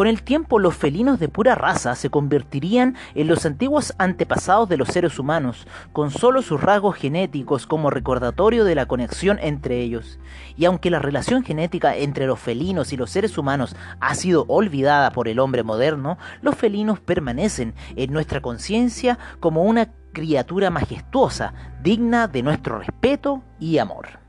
Con 0.00 0.06
el 0.06 0.22
tiempo 0.22 0.58
los 0.58 0.76
felinos 0.76 1.20
de 1.20 1.28
pura 1.28 1.54
raza 1.54 1.94
se 1.94 2.08
convertirían 2.08 2.96
en 3.14 3.26
los 3.26 3.44
antiguos 3.44 3.92
antepasados 3.98 4.66
de 4.68 4.78
los 4.78 4.88
seres 4.88 5.18
humanos, 5.18 5.66
con 5.92 6.10
solo 6.10 6.40
sus 6.40 6.58
rasgos 6.58 6.96
genéticos 6.96 7.66
como 7.66 7.90
recordatorio 7.90 8.64
de 8.64 8.74
la 8.74 8.86
conexión 8.86 9.38
entre 9.42 9.80
ellos. 9.80 10.18
Y 10.56 10.64
aunque 10.64 10.88
la 10.88 11.00
relación 11.00 11.44
genética 11.44 11.94
entre 11.96 12.26
los 12.26 12.40
felinos 12.40 12.94
y 12.94 12.96
los 12.96 13.10
seres 13.10 13.36
humanos 13.36 13.76
ha 14.00 14.14
sido 14.14 14.46
olvidada 14.48 15.10
por 15.10 15.28
el 15.28 15.38
hombre 15.38 15.64
moderno, 15.64 16.16
los 16.40 16.54
felinos 16.54 16.98
permanecen 16.98 17.74
en 17.94 18.10
nuestra 18.10 18.40
conciencia 18.40 19.18
como 19.38 19.64
una 19.64 19.90
criatura 20.12 20.70
majestuosa, 20.70 21.54
digna 21.82 22.28
de 22.28 22.42
nuestro 22.42 22.78
respeto 22.78 23.42
y 23.58 23.78
amor. 23.78 24.20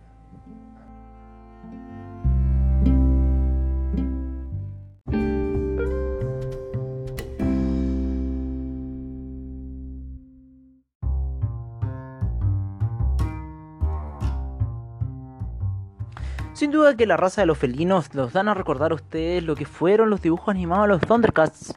Sin 16.62 16.70
duda 16.70 16.96
que 16.96 17.08
la 17.08 17.18
raza 17.18 17.42
de 17.42 17.48
los 17.48 17.58
felinos 17.58 18.14
los 18.14 18.34
dan 18.34 18.48
a 18.48 18.54
recordar 18.54 18.92
a 18.92 18.96
ustedes 18.96 19.44
lo 19.44 19.56
que 19.56 19.66
fueron 19.66 20.12
los 20.12 20.22
dibujos 20.22 20.50
animados 20.50 20.86
de 20.86 20.90
los 20.90 21.02
Thundercats. 21.02 21.74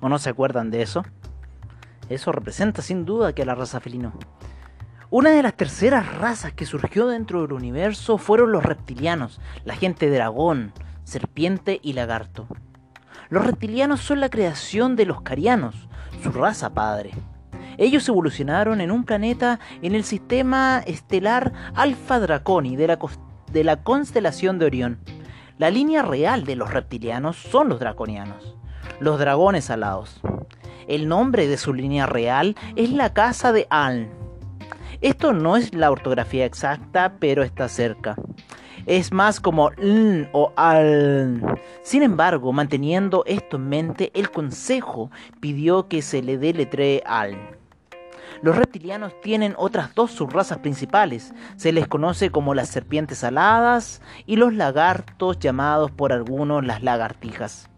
¿O 0.00 0.08
no 0.08 0.18
se 0.18 0.30
acuerdan 0.30 0.72
de 0.72 0.82
eso? 0.82 1.04
Eso 2.10 2.32
representa 2.32 2.82
sin 2.82 3.06
duda 3.06 3.32
que 3.32 3.42
a 3.42 3.46
la 3.46 3.54
raza 3.54 3.78
felino. 3.78 4.12
Una 5.10 5.30
de 5.30 5.44
las 5.44 5.54
terceras 5.54 6.12
razas 6.16 6.52
que 6.52 6.66
surgió 6.66 7.06
dentro 7.06 7.42
del 7.42 7.52
universo 7.52 8.18
fueron 8.18 8.50
los 8.50 8.64
reptilianos, 8.64 9.40
la 9.64 9.76
gente 9.76 10.10
dragón, 10.10 10.72
serpiente 11.04 11.78
y 11.82 11.92
lagarto. 11.92 12.48
Los 13.28 13.46
reptilianos 13.46 14.00
son 14.00 14.18
la 14.18 14.28
creación 14.28 14.96
de 14.96 15.06
los 15.06 15.22
carianos, 15.22 15.88
su 16.20 16.32
raza 16.32 16.74
padre. 16.74 17.12
Ellos 17.78 18.08
evolucionaron 18.08 18.80
en 18.80 18.90
un 18.90 19.04
planeta 19.04 19.60
en 19.80 19.94
el 19.94 20.02
sistema 20.02 20.82
estelar 20.86 21.52
Alpha 21.74 22.18
Draconi 22.18 22.74
de 22.74 22.88
la, 22.88 22.98
de 23.52 23.64
la 23.64 23.84
constelación 23.84 24.58
de 24.58 24.66
Orión. 24.66 24.98
La 25.58 25.70
línea 25.70 26.02
real 26.02 26.44
de 26.44 26.56
los 26.56 26.72
reptilianos 26.72 27.36
son 27.36 27.68
los 27.68 27.78
draconianos, 27.78 28.56
los 28.98 29.18
dragones 29.20 29.70
alados. 29.70 30.20
El 30.90 31.06
nombre 31.06 31.46
de 31.46 31.56
su 31.56 31.72
línea 31.72 32.06
real 32.06 32.56
es 32.74 32.90
la 32.90 33.12
casa 33.12 33.52
de 33.52 33.68
Aln. 33.70 34.10
Esto 35.00 35.32
no 35.32 35.56
es 35.56 35.72
la 35.72 35.88
ortografía 35.88 36.44
exacta, 36.44 37.14
pero 37.20 37.44
está 37.44 37.68
cerca. 37.68 38.16
Es 38.86 39.12
más 39.12 39.38
como 39.38 39.70
Ln 39.70 40.28
o 40.32 40.52
Aln. 40.56 41.44
Sin 41.84 42.02
embargo, 42.02 42.52
manteniendo 42.52 43.22
esto 43.26 43.56
en 43.56 43.68
mente, 43.68 44.10
el 44.14 44.32
consejo 44.32 45.12
pidió 45.38 45.86
que 45.86 46.02
se 46.02 46.22
le 46.22 46.38
deletree 46.38 47.04
Aln. 47.06 47.38
Los 48.42 48.56
reptilianos 48.56 49.12
tienen 49.20 49.54
otras 49.58 49.94
dos 49.94 50.10
subrazas 50.10 50.58
principales. 50.58 51.32
Se 51.54 51.70
les 51.70 51.86
conoce 51.86 52.30
como 52.30 52.52
las 52.52 52.68
serpientes 52.68 53.22
aladas 53.22 54.02
y 54.26 54.34
los 54.34 54.52
lagartos 54.54 55.38
llamados 55.38 55.92
por 55.92 56.12
algunos 56.12 56.66
las 56.66 56.82
lagartijas. 56.82 57.69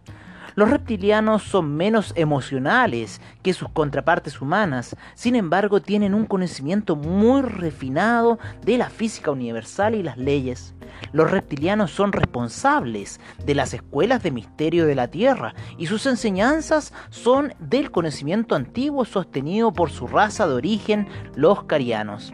Los 0.54 0.70
reptilianos 0.70 1.42
son 1.42 1.76
menos 1.76 2.12
emocionales 2.16 3.20
que 3.42 3.54
sus 3.54 3.68
contrapartes 3.70 4.40
humanas, 4.40 4.96
sin 5.14 5.34
embargo 5.34 5.80
tienen 5.80 6.14
un 6.14 6.26
conocimiento 6.26 6.94
muy 6.94 7.42
refinado 7.42 8.38
de 8.64 8.78
la 8.78 8.90
física 8.90 9.30
universal 9.30 9.94
y 9.94 10.02
las 10.02 10.18
leyes. 10.18 10.74
Los 11.12 11.30
reptilianos 11.30 11.90
son 11.90 12.12
responsables 12.12 13.18
de 13.44 13.54
las 13.54 13.74
escuelas 13.74 14.22
de 14.22 14.30
misterio 14.30 14.86
de 14.86 14.94
la 14.94 15.08
Tierra 15.08 15.54
y 15.78 15.86
sus 15.86 16.06
enseñanzas 16.06 16.92
son 17.10 17.54
del 17.58 17.90
conocimiento 17.90 18.54
antiguo 18.54 19.04
sostenido 19.04 19.72
por 19.72 19.90
su 19.90 20.06
raza 20.06 20.46
de 20.46 20.54
origen, 20.54 21.08
los 21.34 21.64
carianos. 21.64 22.32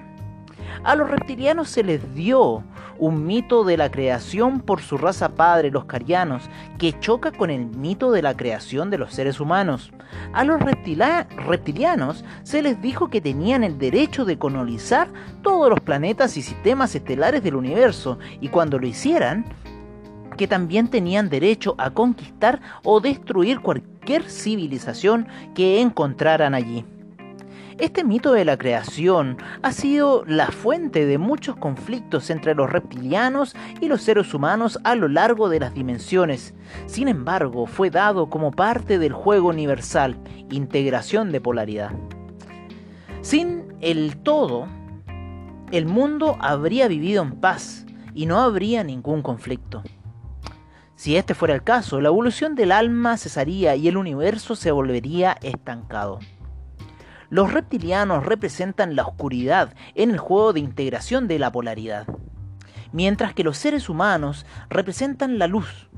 A 0.85 0.95
los 0.95 1.11
reptilianos 1.11 1.69
se 1.69 1.83
les 1.83 2.15
dio 2.15 2.63
un 2.99 3.27
mito 3.27 3.65
de 3.65 3.77
la 3.77 3.91
creación 3.91 4.61
por 4.61 4.81
su 4.81 4.97
raza 4.97 5.31
padre, 5.31 5.71
los 5.71 5.85
carianos, 5.85 6.49
que 6.79 6.99
choca 6.99 7.33
con 7.33 7.51
el 7.51 7.67
mito 7.67 8.11
de 8.13 8.23
la 8.23 8.37
creación 8.37 8.91
de 8.91 8.99
los 8.99 9.13
seres 9.13 9.41
humanos. 9.41 9.93
A 10.33 10.45
los 10.45 10.61
reptilianos 10.61 12.25
se 12.43 12.63
les 12.63 12.81
dijo 12.81 13.09
que 13.09 13.21
tenían 13.21 13.65
el 13.65 13.79
derecho 13.79 14.25
de 14.25 14.39
colonizar 14.39 15.09
todos 15.43 15.69
los 15.69 15.81
planetas 15.81 16.37
y 16.37 16.43
sistemas 16.43 16.95
estelares 16.95 17.43
del 17.43 17.57
universo, 17.57 18.19
y 18.41 18.49
cuando 18.49 18.79
lo 18.79 18.87
hicieran, 18.87 19.45
que 20.37 20.47
también 20.47 20.89
tenían 20.89 21.29
derecho 21.29 21.75
a 21.79 21.91
conquistar 21.91 22.61
o 22.85 23.01
destruir 23.01 23.61
cualquier 23.61 24.23
civilización 24.31 25.27
que 25.55 25.81
encontraran 25.81 26.55
allí. 26.55 26.85
Este 27.79 28.03
mito 28.03 28.33
de 28.33 28.45
la 28.45 28.59
creación 28.59 29.39
ha 29.63 29.71
sido 29.71 30.25
la 30.27 30.49
fuente 30.49 31.07
de 31.07 31.17
muchos 31.17 31.55
conflictos 31.55 32.29
entre 32.29 32.57
los 32.57 32.69
reptilianos 32.69 33.55
y 33.81 33.87
los 33.87 34.03
seres 34.03 34.35
humanos 34.35 34.81
a 34.83 34.97
lo 34.97 35.07
largo 35.07 35.49
de 35.49 35.61
las 35.61 35.75
dimensiones. 35.75 36.55
Sin 36.87 37.07
embargo, 37.07 37.67
fue 37.67 37.91
dado 37.91 38.31
como 38.31 38.51
parte 38.51 38.99
del 38.99 39.13
juego 39.13 39.51
universal, 39.51 40.19
integración 40.51 41.31
de 41.31 41.41
polaridad. 41.41 41.93
Sin 43.21 43.73
el 43.81 44.17
todo, 44.25 44.67
el 45.71 45.87
mundo 45.87 46.37
habría 46.41 46.89
vivido 46.89 47.23
en 47.23 47.37
paz 47.37 47.87
y 48.13 48.27
no 48.27 48.41
habría 48.41 48.83
ningún 48.83 49.23
conflicto. 49.23 49.85
Si 50.97 51.17
este 51.17 51.33
fuera 51.33 51.55
el 51.55 51.63
caso, 51.63 52.01
la 52.01 52.09
evolución 52.09 52.57
del 52.57 52.73
alma 52.73 53.17
cesaría 53.17 53.77
y 53.77 53.87
el 53.87 53.97
universo 53.97 54.57
se 54.57 54.73
volvería 54.73 55.37
estancado. 55.43 56.19
Los 57.31 57.53
reptilianos 57.53 58.25
representan 58.25 58.97
la 58.97 59.05
oscuridad 59.05 59.75
en 59.95 60.11
el 60.11 60.19
juego 60.19 60.53
de 60.53 60.61
integración 60.61 61.29
de 61.29 61.39
la 61.39 61.53
polaridad, 61.53 62.07
mientras 62.93 63.35
que 63.35 63.45
los 63.45 63.59
seres 63.59 63.89
humanos 63.89 64.47
representan 64.71 65.39
la 65.39 65.47
luz. 65.47 65.89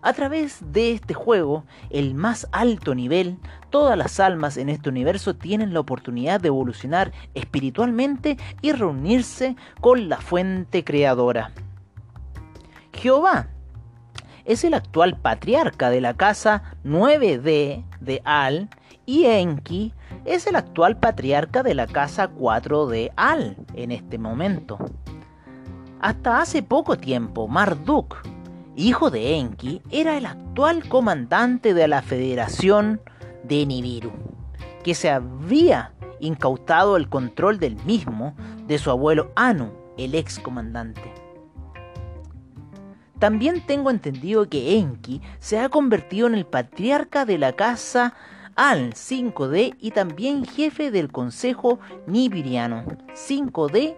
A 0.00 0.12
través 0.12 0.72
de 0.72 0.92
este 0.92 1.14
juego, 1.14 1.64
el 1.90 2.14
más 2.14 2.48
alto 2.52 2.94
nivel, 2.94 3.38
todas 3.70 3.96
las 3.98 4.20
almas 4.20 4.56
en 4.56 4.68
este 4.68 4.88
universo 4.88 5.34
tienen 5.34 5.72
la 5.72 5.80
oportunidad 5.80 6.40
de 6.40 6.48
evolucionar 6.48 7.12
espiritualmente 7.34 8.36
y 8.62 8.72
reunirse 8.72 9.56
con 9.80 10.08
la 10.08 10.18
fuente 10.18 10.84
creadora. 10.84 11.50
Jehová 12.92 13.48
es 14.44 14.64
el 14.64 14.74
actual 14.74 15.16
patriarca 15.20 15.90
de 15.90 16.00
la 16.00 16.14
casa 16.14 16.62
9D 16.84 17.84
de 18.00 18.22
Al 18.24 18.70
y 19.04 19.24
Enki 19.26 19.92
es 20.28 20.46
el 20.46 20.56
actual 20.56 20.98
patriarca 20.98 21.62
de 21.62 21.74
la 21.74 21.86
casa 21.86 22.28
4 22.28 22.86
de 22.86 23.12
Al 23.16 23.56
en 23.74 23.92
este 23.92 24.18
momento. 24.18 24.78
Hasta 26.00 26.40
hace 26.40 26.62
poco 26.62 26.98
tiempo, 26.98 27.48
Marduk, 27.48 28.16
hijo 28.76 29.10
de 29.10 29.36
Enki, 29.36 29.80
era 29.90 30.16
el 30.16 30.26
actual 30.26 30.88
comandante 30.88 31.72
de 31.74 31.88
la 31.88 32.02
Federación 32.02 33.00
de 33.42 33.64
Nibiru, 33.64 34.12
que 34.84 34.94
se 34.94 35.10
había 35.10 35.92
incautado 36.20 36.96
el 36.96 37.08
control 37.08 37.58
del 37.58 37.76
mismo 37.84 38.34
de 38.66 38.78
su 38.78 38.90
abuelo 38.90 39.32
Anu, 39.34 39.72
el 39.96 40.14
ex 40.14 40.38
comandante. 40.38 41.12
También 43.18 43.66
tengo 43.66 43.90
entendido 43.90 44.48
que 44.48 44.78
Enki 44.78 45.20
se 45.40 45.58
ha 45.58 45.68
convertido 45.70 46.28
en 46.28 46.34
el 46.34 46.46
patriarca 46.46 47.24
de 47.24 47.38
la 47.38 47.54
casa 47.54 48.14
Al 48.58 48.94
5D 48.94 49.76
y 49.78 49.92
también 49.92 50.44
jefe 50.44 50.90
del 50.90 51.12
Consejo 51.12 51.78
Nibiriano 52.08 52.82
5D 53.14 53.94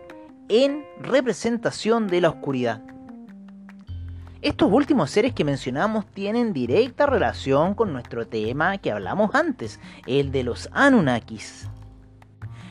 en 0.51 0.85
representación 1.01 2.09
de 2.09 2.20
la 2.20 2.29
oscuridad. 2.29 2.83
Estos 4.42 4.70
últimos 4.70 5.11
seres 5.11 5.33
que 5.33 5.46
mencionamos 5.46 6.05
tienen 6.09 6.53
directa 6.53 7.07
relación 7.07 7.73
con 7.73 7.94
nuestro 7.94 8.27
tema 8.27 8.77
que 8.77 8.92
hablamos 8.92 9.35
antes, 9.35 9.81
el 10.07 10.31
de 10.31 10.42
los 10.42 10.68
Anunnakis. 10.73 11.70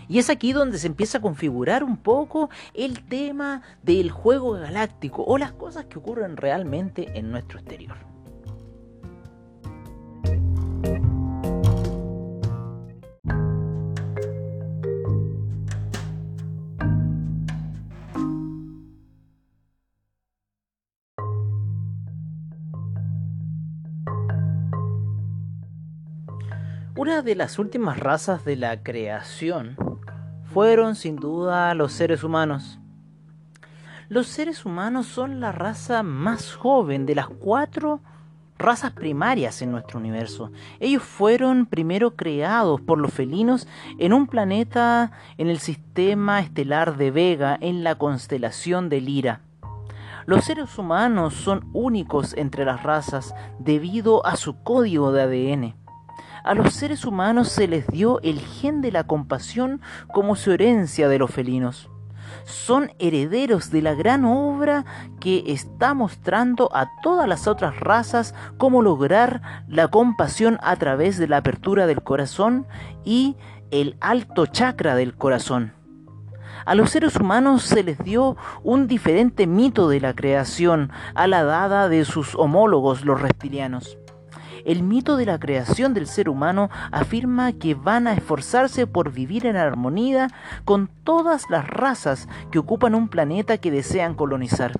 Y 0.07 0.19
es 0.19 0.29
aquí 0.29 0.53
donde 0.53 0.77
se 0.77 0.85
empieza 0.85 1.17
a 1.17 1.21
configurar 1.21 1.83
un 1.83 1.97
poco 1.97 2.51
el 2.75 3.03
tema 3.03 3.63
del 3.81 4.11
juego 4.11 4.51
galáctico 4.51 5.23
o 5.23 5.39
las 5.39 5.53
cosas 5.53 5.85
que 5.85 5.97
ocurren 5.97 6.37
realmente 6.37 7.17
en 7.17 7.31
nuestro 7.31 7.57
exterior. 7.57 8.08
Una 27.01 27.21
de 27.21 27.33
las 27.33 27.59
últimas 27.59 27.97
razas 27.97 28.43
de 28.43 28.57
la 28.57 28.83
creación 28.83 29.77
fueron 30.51 30.95
sin 30.95 31.15
duda 31.15 31.73
los 31.73 31.93
seres 31.93 32.25
humanos. 32.25 32.77
Los 34.09 34.27
seres 34.27 34.65
humanos 34.65 35.07
son 35.07 35.39
la 35.39 35.53
raza 35.53 36.03
más 36.03 36.55
joven 36.55 37.05
de 37.05 37.15
las 37.15 37.29
cuatro 37.29 38.01
razas 38.57 38.91
primarias 38.91 39.61
en 39.61 39.71
nuestro 39.71 39.97
universo. 39.97 40.51
Ellos 40.81 41.01
fueron 41.01 41.67
primero 41.67 42.17
creados 42.17 42.81
por 42.81 42.97
los 42.97 43.13
felinos 43.13 43.65
en 43.97 44.11
un 44.11 44.27
planeta 44.27 45.13
en 45.37 45.47
el 45.47 45.59
sistema 45.59 46.41
estelar 46.41 46.97
de 46.97 47.11
Vega 47.11 47.57
en 47.61 47.85
la 47.85 47.95
constelación 47.95 48.89
de 48.89 48.99
Lira. 48.99 49.39
Los 50.25 50.43
seres 50.43 50.77
humanos 50.77 51.33
son 51.33 51.69
únicos 51.71 52.33
entre 52.35 52.65
las 52.65 52.83
razas 52.83 53.33
debido 53.57 54.25
a 54.25 54.35
su 54.35 54.61
código 54.63 55.13
de 55.13 55.21
ADN 55.21 55.79
a 56.43 56.53
los 56.53 56.73
seres 56.73 57.05
humanos 57.05 57.49
se 57.49 57.67
les 57.67 57.87
dio 57.87 58.19
el 58.21 58.39
gen 58.39 58.81
de 58.81 58.91
la 58.91 59.05
compasión 59.05 59.81
como 60.11 60.35
su 60.35 60.51
herencia 60.51 61.07
de 61.09 61.19
los 61.19 61.31
felinos. 61.31 61.89
Son 62.45 62.91
herederos 62.99 63.71
de 63.71 63.81
la 63.81 63.93
gran 63.93 64.25
obra 64.25 64.85
que 65.19 65.43
está 65.47 65.93
mostrando 65.93 66.69
a 66.73 66.89
todas 67.01 67.27
las 67.27 67.47
otras 67.47 67.79
razas 67.79 68.33
cómo 68.57 68.81
lograr 68.81 69.41
la 69.67 69.87
compasión 69.87 70.57
a 70.61 70.75
través 70.75 71.17
de 71.17 71.27
la 71.27 71.37
apertura 71.37 71.87
del 71.87 72.01
corazón 72.01 72.67
y 73.03 73.35
el 73.71 73.97
alto 73.99 74.45
chakra 74.45 74.95
del 74.95 75.15
corazón. 75.15 75.73
A 76.65 76.75
los 76.75 76.91
seres 76.91 77.15
humanos 77.15 77.63
se 77.63 77.83
les 77.83 77.97
dio 77.99 78.37
un 78.63 78.87
diferente 78.87 79.47
mito 79.47 79.89
de 79.89 79.99
la 79.99 80.13
creación 80.13 80.91
a 81.15 81.27
la 81.27 81.43
dada 81.43 81.89
de 81.89 82.05
sus 82.05 82.35
homólogos 82.35 83.05
los 83.05 83.21
reptilianos. 83.21 83.97
El 84.65 84.83
mito 84.83 85.17
de 85.17 85.25
la 85.25 85.39
creación 85.39 85.93
del 85.93 86.07
ser 86.07 86.29
humano 86.29 86.69
afirma 86.91 87.53
que 87.53 87.75
van 87.75 88.07
a 88.07 88.13
esforzarse 88.13 88.87
por 88.87 89.11
vivir 89.11 89.45
en 89.45 89.55
armonía 89.55 90.29
con 90.65 90.89
todas 91.03 91.49
las 91.49 91.67
razas 91.67 92.27
que 92.51 92.59
ocupan 92.59 92.95
un 92.95 93.09
planeta 93.09 93.57
que 93.57 93.71
desean 93.71 94.15
colonizar. 94.15 94.73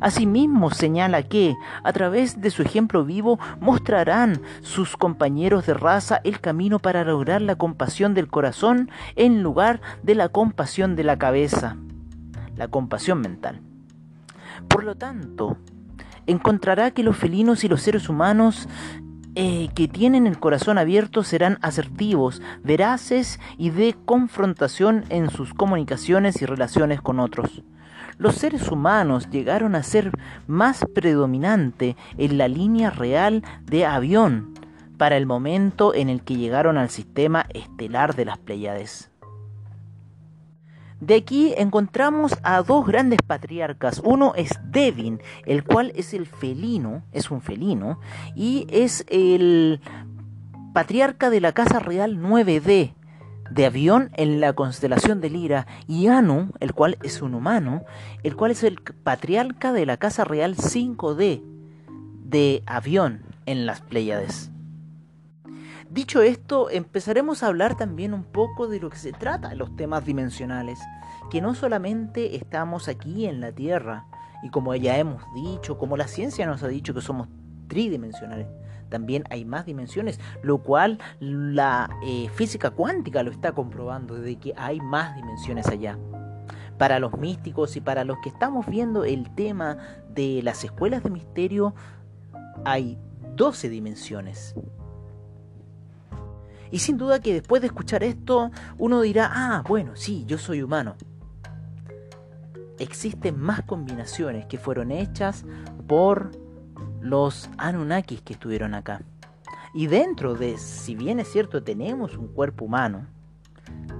Asimismo 0.00 0.70
señala 0.70 1.22
que, 1.22 1.56
a 1.82 1.92
través 1.92 2.40
de 2.40 2.50
su 2.50 2.62
ejemplo 2.62 3.04
vivo, 3.04 3.38
mostrarán 3.60 4.42
sus 4.60 4.96
compañeros 4.96 5.66
de 5.66 5.74
raza 5.74 6.20
el 6.24 6.40
camino 6.40 6.78
para 6.78 7.04
lograr 7.04 7.40
la 7.40 7.56
compasión 7.56 8.14
del 8.14 8.28
corazón 8.28 8.90
en 9.14 9.42
lugar 9.42 9.80
de 10.02 10.14
la 10.14 10.28
compasión 10.28 10.96
de 10.96 11.04
la 11.04 11.18
cabeza, 11.18 11.76
la 12.56 12.68
compasión 12.68 13.20
mental. 13.20 13.60
Por 14.68 14.84
lo 14.84 14.96
tanto, 14.96 15.56
encontrará 16.26 16.90
que 16.90 17.02
los 17.02 17.16
felinos 17.16 17.64
y 17.64 17.68
los 17.68 17.82
seres 17.82 18.08
humanos 18.08 18.68
eh, 19.38 19.68
que 19.74 19.86
tienen 19.86 20.26
el 20.26 20.38
corazón 20.38 20.78
abierto 20.78 21.22
serán 21.22 21.58
asertivos, 21.60 22.40
veraces 22.64 23.38
y 23.58 23.68
de 23.68 23.94
confrontación 24.06 25.04
en 25.10 25.28
sus 25.28 25.52
comunicaciones 25.52 26.40
y 26.40 26.46
relaciones 26.46 27.02
con 27.02 27.20
otros. 27.20 27.62
Los 28.18 28.36
seres 28.36 28.70
humanos 28.70 29.28
llegaron 29.30 29.74
a 29.74 29.82
ser 29.82 30.10
más 30.46 30.86
predominante 30.94 31.96
en 32.16 32.38
la 32.38 32.48
línea 32.48 32.88
real 32.88 33.42
de 33.64 33.84
avión 33.84 34.54
para 34.96 35.18
el 35.18 35.26
momento 35.26 35.94
en 35.94 36.08
el 36.08 36.22
que 36.22 36.36
llegaron 36.36 36.78
al 36.78 36.88
sistema 36.88 37.44
estelar 37.52 38.14
de 38.14 38.24
las 38.24 38.38
Pleiades. 38.38 39.10
De 41.00 41.14
aquí 41.16 41.52
encontramos 41.56 42.36
a 42.42 42.62
dos 42.62 42.86
grandes 42.86 43.20
patriarcas. 43.20 44.00
Uno 44.02 44.34
es 44.34 44.58
Devin, 44.64 45.20
el 45.44 45.62
cual 45.62 45.92
es 45.94 46.14
el 46.14 46.26
felino, 46.26 47.02
es 47.12 47.30
un 47.30 47.42
felino, 47.42 48.00
y 48.34 48.66
es 48.70 49.04
el 49.08 49.80
patriarca 50.72 51.28
de 51.28 51.40
la 51.40 51.52
Casa 51.52 51.80
Real 51.80 52.18
9D 52.18 52.94
de 53.50 53.66
avión 53.66 54.10
en 54.14 54.40
la 54.40 54.54
constelación 54.54 55.20
de 55.20 55.30
Lira, 55.30 55.66
y 55.86 56.06
Anu, 56.06 56.50
el 56.60 56.72
cual 56.72 56.96
es 57.02 57.20
un 57.20 57.34
humano, 57.34 57.84
el 58.22 58.34
cual 58.34 58.50
es 58.50 58.64
el 58.64 58.80
patriarca 58.80 59.72
de 59.72 59.86
la 59.86 59.98
Casa 59.98 60.24
Real 60.24 60.56
5D 60.56 61.42
de 62.24 62.62
avión 62.66 63.22
en 63.44 63.66
las 63.66 63.82
Pléyades. 63.82 64.50
Dicho 65.96 66.20
esto, 66.20 66.68
empezaremos 66.68 67.42
a 67.42 67.46
hablar 67.46 67.74
también 67.74 68.12
un 68.12 68.22
poco 68.22 68.68
de 68.68 68.80
lo 68.80 68.90
que 68.90 68.98
se 68.98 69.12
trata 69.12 69.54
los 69.54 69.74
temas 69.76 70.04
dimensionales, 70.04 70.78
que 71.30 71.40
no 71.40 71.54
solamente 71.54 72.36
estamos 72.36 72.88
aquí 72.88 73.24
en 73.24 73.40
la 73.40 73.50
Tierra, 73.52 74.04
y 74.42 74.50
como 74.50 74.74
ya 74.74 74.98
hemos 74.98 75.22
dicho, 75.34 75.78
como 75.78 75.96
la 75.96 76.06
ciencia 76.06 76.44
nos 76.44 76.62
ha 76.62 76.68
dicho 76.68 76.92
que 76.92 77.00
somos 77.00 77.28
tridimensionales, 77.68 78.46
también 78.90 79.24
hay 79.30 79.46
más 79.46 79.64
dimensiones, 79.64 80.20
lo 80.42 80.58
cual 80.58 80.98
la 81.18 81.88
eh, 82.04 82.28
física 82.34 82.72
cuántica 82.72 83.22
lo 83.22 83.30
está 83.30 83.52
comprobando, 83.52 84.16
de 84.16 84.36
que 84.36 84.52
hay 84.58 84.82
más 84.82 85.16
dimensiones 85.16 85.66
allá. 85.68 85.98
Para 86.76 86.98
los 86.98 87.16
místicos 87.16 87.74
y 87.74 87.80
para 87.80 88.04
los 88.04 88.18
que 88.18 88.28
estamos 88.28 88.66
viendo 88.66 89.04
el 89.04 89.34
tema 89.34 89.78
de 90.10 90.42
las 90.42 90.62
escuelas 90.62 91.02
de 91.02 91.08
misterio, 91.08 91.74
hay 92.66 92.98
12 93.34 93.70
dimensiones. 93.70 94.54
Y 96.70 96.80
sin 96.80 96.96
duda 96.98 97.20
que 97.20 97.34
después 97.34 97.62
de 97.62 97.68
escuchar 97.68 98.02
esto, 98.02 98.50
uno 98.78 99.00
dirá, 99.00 99.30
ah, 99.32 99.62
bueno, 99.66 99.96
sí, 99.96 100.24
yo 100.26 100.38
soy 100.38 100.62
humano. 100.62 100.96
Existen 102.78 103.38
más 103.38 103.62
combinaciones 103.62 104.46
que 104.46 104.58
fueron 104.58 104.90
hechas 104.90 105.44
por 105.86 106.32
los 107.00 107.48
Anunnakis 107.58 108.20
que 108.22 108.34
estuvieron 108.34 108.74
acá. 108.74 109.02
Y 109.72 109.86
dentro 109.86 110.34
de, 110.34 110.58
si 110.58 110.94
bien 110.94 111.20
es 111.20 111.28
cierto, 111.28 111.62
tenemos 111.62 112.16
un 112.16 112.28
cuerpo 112.28 112.64
humano, 112.64 113.06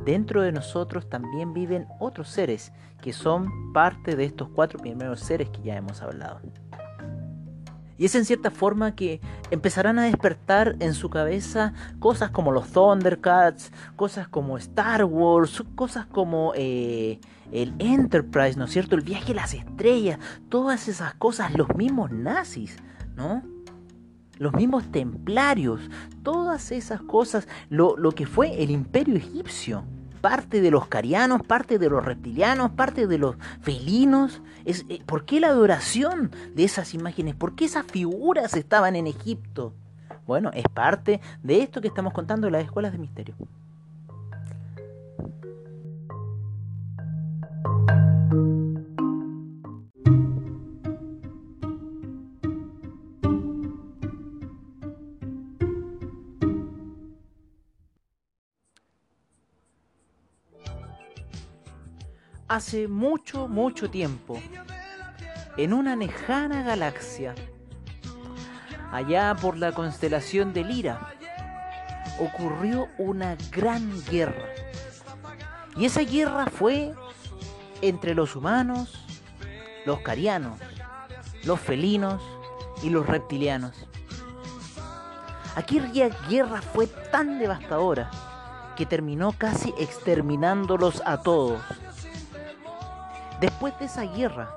dentro 0.05 0.43
de 0.43 0.53
nosotros 0.53 1.09
también 1.09 1.53
viven 1.53 1.87
otros 1.99 2.29
seres 2.29 2.73
que 3.03 3.13
son 3.13 3.73
parte 3.73 4.17
de 4.17 4.25
estos 4.25 4.49
cuatro 4.49 4.79
primeros 4.79 5.21
seres 5.21 5.51
que 5.51 5.63
ya 5.63 5.77
hemos 5.77 6.01
hablado. 6.03 6.41
Y 7.99 8.05
es 8.05 8.15
en 8.15 8.25
cierta 8.25 8.51
forma 8.51 8.95
que 8.95 9.21
empezarán 9.51 9.99
a 9.99 10.05
despertar 10.05 10.77
en 10.81 10.95
su 10.95 11.09
cabeza 11.09 11.73
cosas 11.99 12.31
como 12.31 12.53
los 12.53 12.69
Thundercats, 12.69 13.73
cosas 13.97 14.29
como 14.29 14.59
Star 14.59 15.05
Wars, 15.05 15.63
cosas 15.75 16.07
como 16.07 16.53
eh, 16.55 17.21
el 17.53 17.75
Enterprise, 17.79 18.59
¿no 18.59 18.67
es 18.67 18.73
cierto? 18.73 18.97
El 18.97 19.03
viaje 19.03 19.33
a 19.33 19.37
las 19.37 19.55
estrellas, 19.55 20.19
todas 20.49 20.89
esas 20.89 21.15
cosas, 21.15 21.55
los 21.55 21.75
mismos 21.77 22.11
nazis, 22.11 22.77
¿no? 23.17 23.43
Los 24.39 24.53
mismos 24.53 24.91
templarios, 24.93 25.81
todas 26.23 26.71
esas 26.73 27.01
cosas, 27.01 27.49
lo, 27.71 27.97
lo 27.97 28.13
que 28.13 28.27
fue 28.27 28.63
el 28.63 28.71
imperio 28.71 29.17
egipcio 29.17 29.85
parte 30.29 30.61
de 30.61 30.73
los 30.73 30.89
carianos, 30.89 31.47
parte 31.47 31.79
de 31.79 31.89
los 31.89 32.05
reptilianos, 32.05 32.73
parte 32.73 33.07
de 33.07 33.17
los 33.17 33.37
felinos. 33.61 34.43
Eh, 34.65 35.01
¿Por 35.07 35.25
qué 35.25 35.39
la 35.39 35.51
adoración 35.51 36.33
de 36.53 36.65
esas 36.65 36.95
imágenes? 36.95 37.37
¿Por 37.37 37.55
qué 37.55 37.67
esas 37.67 37.87
figuras 37.87 38.55
estaban 38.55 38.97
en 38.97 39.07
Egipto? 39.07 39.73
Bueno, 40.27 40.51
es 40.53 40.65
parte 40.65 41.21
de 41.45 41.63
esto 41.63 41.81
que 41.81 41.87
estamos 41.87 42.13
contando 42.13 42.49
en 42.49 42.55
las 42.55 42.65
escuelas 42.65 42.91
de 42.91 42.99
misterio. 42.99 43.37
Hace 62.57 62.89
mucho, 62.89 63.49
mucho 63.49 63.91
tiempo, 63.91 64.41
en 65.59 65.75
una 65.75 65.95
lejana 65.95 66.63
galaxia, 66.63 67.35
allá 68.91 69.37
por 69.39 69.59
la 69.59 69.73
constelación 69.73 70.55
de 70.55 70.65
Lira, 70.65 71.15
ocurrió 72.19 72.89
una 72.97 73.37
gran 73.53 74.03
guerra. 74.07 74.47
Y 75.77 75.85
esa 75.85 76.01
guerra 76.01 76.47
fue 76.47 76.95
entre 77.83 78.15
los 78.15 78.35
humanos, 78.35 79.05
los 79.85 80.01
carianos, 80.01 80.59
los 81.45 81.61
felinos 81.61 82.23
y 82.83 82.89
los 82.89 83.07
reptilianos. 83.07 83.87
Aquella 85.57 86.09
guerra 86.31 86.63
fue 86.63 86.87
tan 86.87 87.39
devastadora 87.39 88.11
que 88.77 88.87
terminó 88.87 89.33
casi 89.33 89.75
exterminándolos 89.79 91.03
a 91.05 91.21
todos. 91.21 91.61
Después 93.41 93.79
de 93.79 93.87
esa 93.87 94.03
guerra, 94.03 94.51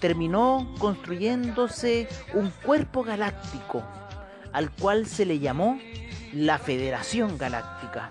terminó 0.00 0.68
construyéndose 0.78 2.08
un 2.34 2.50
cuerpo 2.62 3.02
galáctico, 3.02 3.82
al 4.52 4.70
cual 4.70 5.06
se 5.06 5.24
le 5.24 5.38
llamó 5.38 5.78
la 6.32 6.58
Federación 6.58 7.38
Galáctica. 7.38 8.10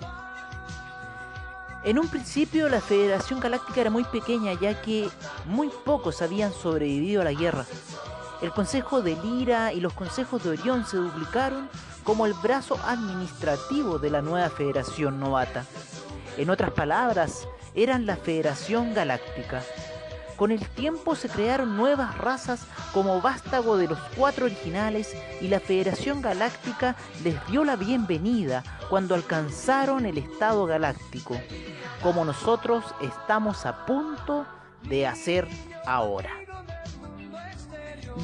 En 1.83 1.99
un 1.99 2.07
principio 2.07 2.67
la 2.67 2.81
Federación 2.81 3.39
Galáctica 3.39 3.81
era 3.81 3.91
muy 3.91 4.03
pequeña 4.05 4.53
ya 4.59 4.81
que 4.81 5.07
muy 5.45 5.69
pocos 5.85 6.23
habían 6.23 6.51
sobrevivido 6.51 7.21
a 7.21 7.25
la 7.25 7.33
guerra. 7.33 7.65
El 8.41 8.49
Consejo 8.51 9.03
de 9.03 9.15
Lira 9.23 9.71
y 9.71 9.79
los 9.79 9.93
consejos 9.93 10.43
de 10.43 10.49
Orión 10.49 10.85
se 10.87 10.97
duplicaron 10.97 11.69
como 12.03 12.25
el 12.25 12.33
brazo 12.33 12.79
administrativo 12.85 13.99
de 13.99 14.09
la 14.09 14.23
nueva 14.23 14.49
Federación 14.49 15.19
Novata. 15.19 15.65
En 16.37 16.49
otras 16.49 16.71
palabras, 16.71 17.47
eran 17.75 18.05
la 18.05 18.17
Federación 18.17 18.93
Galáctica. 18.93 19.61
Con 20.35 20.51
el 20.51 20.67
tiempo 20.67 21.15
se 21.15 21.29
crearon 21.29 21.77
nuevas 21.77 22.17
razas 22.17 22.65
como 22.93 23.21
vástago 23.21 23.77
de 23.77 23.87
los 23.87 23.99
cuatro 24.17 24.45
originales 24.45 25.15
y 25.39 25.47
la 25.47 25.61
Federación 25.61 26.21
Galáctica 26.21 26.97
les 27.23 27.35
dio 27.47 27.63
la 27.63 27.77
bienvenida 27.77 28.63
cuando 28.89 29.15
alcanzaron 29.15 30.05
el 30.05 30.17
estado 30.17 30.65
galáctico, 30.65 31.39
como 32.03 32.25
nosotros 32.25 32.83
estamos 33.01 33.65
a 33.65 33.85
punto 33.85 34.45
de 34.83 35.07
hacer 35.07 35.47
ahora. 35.85 36.31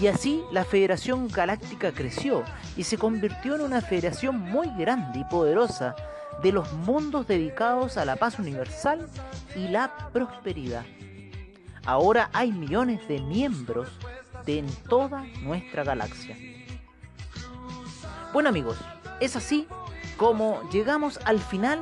Y 0.01 0.07
así 0.07 0.43
la 0.51 0.65
Federación 0.65 1.29
Galáctica 1.29 1.93
creció 1.93 2.43
y 2.75 2.83
se 2.83 2.97
convirtió 2.97 3.55
en 3.55 3.61
una 3.61 3.81
federación 3.81 4.37
muy 4.37 4.67
grande 4.77 5.19
y 5.19 5.23
poderosa 5.25 5.95
de 6.41 6.51
los 6.51 6.71
mundos 6.73 7.27
dedicados 7.27 7.97
a 7.97 8.05
la 8.05 8.15
paz 8.15 8.39
universal 8.39 9.07
y 9.55 9.67
la 9.67 10.09
prosperidad. 10.11 10.85
Ahora 11.85 12.29
hay 12.33 12.51
millones 12.51 13.07
de 13.07 13.19
miembros 13.21 13.89
de 14.45 14.59
en 14.59 14.67
toda 14.87 15.23
nuestra 15.41 15.83
galaxia. 15.83 16.37
Bueno 18.33 18.49
amigos, 18.49 18.77
es 19.19 19.35
así 19.35 19.67
como 20.17 20.61
llegamos 20.71 21.19
al 21.25 21.39
final 21.39 21.79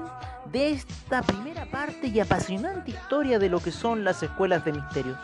de 0.52 0.72
esta 0.72 1.22
primera 1.22 1.66
parte 1.66 2.08
y 2.08 2.20
apasionante 2.20 2.92
historia 2.92 3.40
de 3.40 3.50
lo 3.50 3.60
que 3.60 3.72
son 3.72 4.04
las 4.04 4.24
escuelas 4.24 4.66
de 4.66 4.74
misterios. 4.74 5.18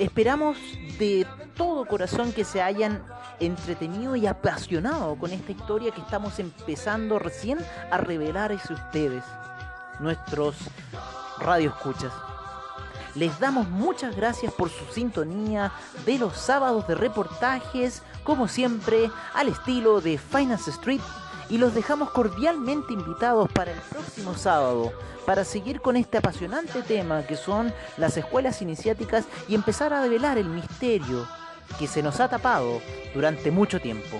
Esperamos 0.00 0.56
de 0.98 1.26
todo 1.58 1.84
corazón 1.84 2.32
que 2.32 2.42
se 2.42 2.62
hayan 2.62 3.04
entretenido 3.38 4.16
y 4.16 4.26
apasionado 4.26 5.14
con 5.16 5.30
esta 5.30 5.52
historia 5.52 5.90
que 5.90 6.00
estamos 6.00 6.38
empezando 6.38 7.18
recién 7.18 7.58
a 7.90 7.98
revelar 7.98 8.50
hacia 8.50 8.76
ustedes, 8.76 9.22
nuestros 9.98 10.56
radioescuchas. 11.38 12.14
Les 13.14 13.38
damos 13.40 13.68
muchas 13.68 14.16
gracias 14.16 14.54
por 14.54 14.70
su 14.70 14.86
sintonía 14.86 15.70
de 16.06 16.18
los 16.18 16.34
sábados 16.34 16.88
de 16.88 16.94
reportajes, 16.94 18.02
como 18.24 18.48
siempre, 18.48 19.10
al 19.34 19.48
estilo 19.48 20.00
de 20.00 20.16
Finance 20.16 20.70
Street, 20.70 21.02
y 21.50 21.58
los 21.58 21.74
dejamos 21.74 22.10
cordialmente 22.10 22.92
invitados 22.92 23.50
para 23.52 23.72
el 23.72 23.78
próximo 23.80 24.34
sábado 24.34 24.92
para 25.26 25.44
seguir 25.44 25.80
con 25.80 25.96
este 25.96 26.18
apasionante 26.18 26.82
tema 26.82 27.26
que 27.26 27.36
son 27.36 27.72
las 27.96 28.16
escuelas 28.16 28.62
iniciáticas 28.62 29.26
y 29.48 29.54
empezar 29.54 29.92
a 29.92 30.02
develar 30.02 30.38
el 30.38 30.48
misterio 30.48 31.26
que 31.78 31.86
se 31.86 32.02
nos 32.02 32.20
ha 32.20 32.28
tapado 32.28 32.80
durante 33.14 33.50
mucho 33.50 33.80
tiempo. 33.80 34.18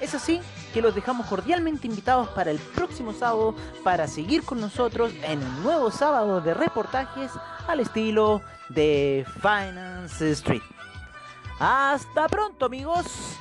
Es 0.00 0.14
así 0.14 0.40
que 0.72 0.80
los 0.80 0.94
dejamos 0.94 1.26
cordialmente 1.26 1.86
invitados 1.86 2.28
para 2.28 2.50
el 2.50 2.58
próximo 2.58 3.12
sábado 3.12 3.54
para 3.82 4.06
seguir 4.06 4.42
con 4.42 4.60
nosotros 4.60 5.12
en 5.22 5.42
un 5.42 5.62
nuevo 5.62 5.90
sábado 5.90 6.40
de 6.40 6.54
reportajes 6.54 7.30
al 7.66 7.80
estilo 7.80 8.42
de 8.68 9.26
Finance 9.40 10.30
Street. 10.30 10.62
Hasta 11.58 12.28
pronto 12.28 12.66
amigos. 12.66 13.38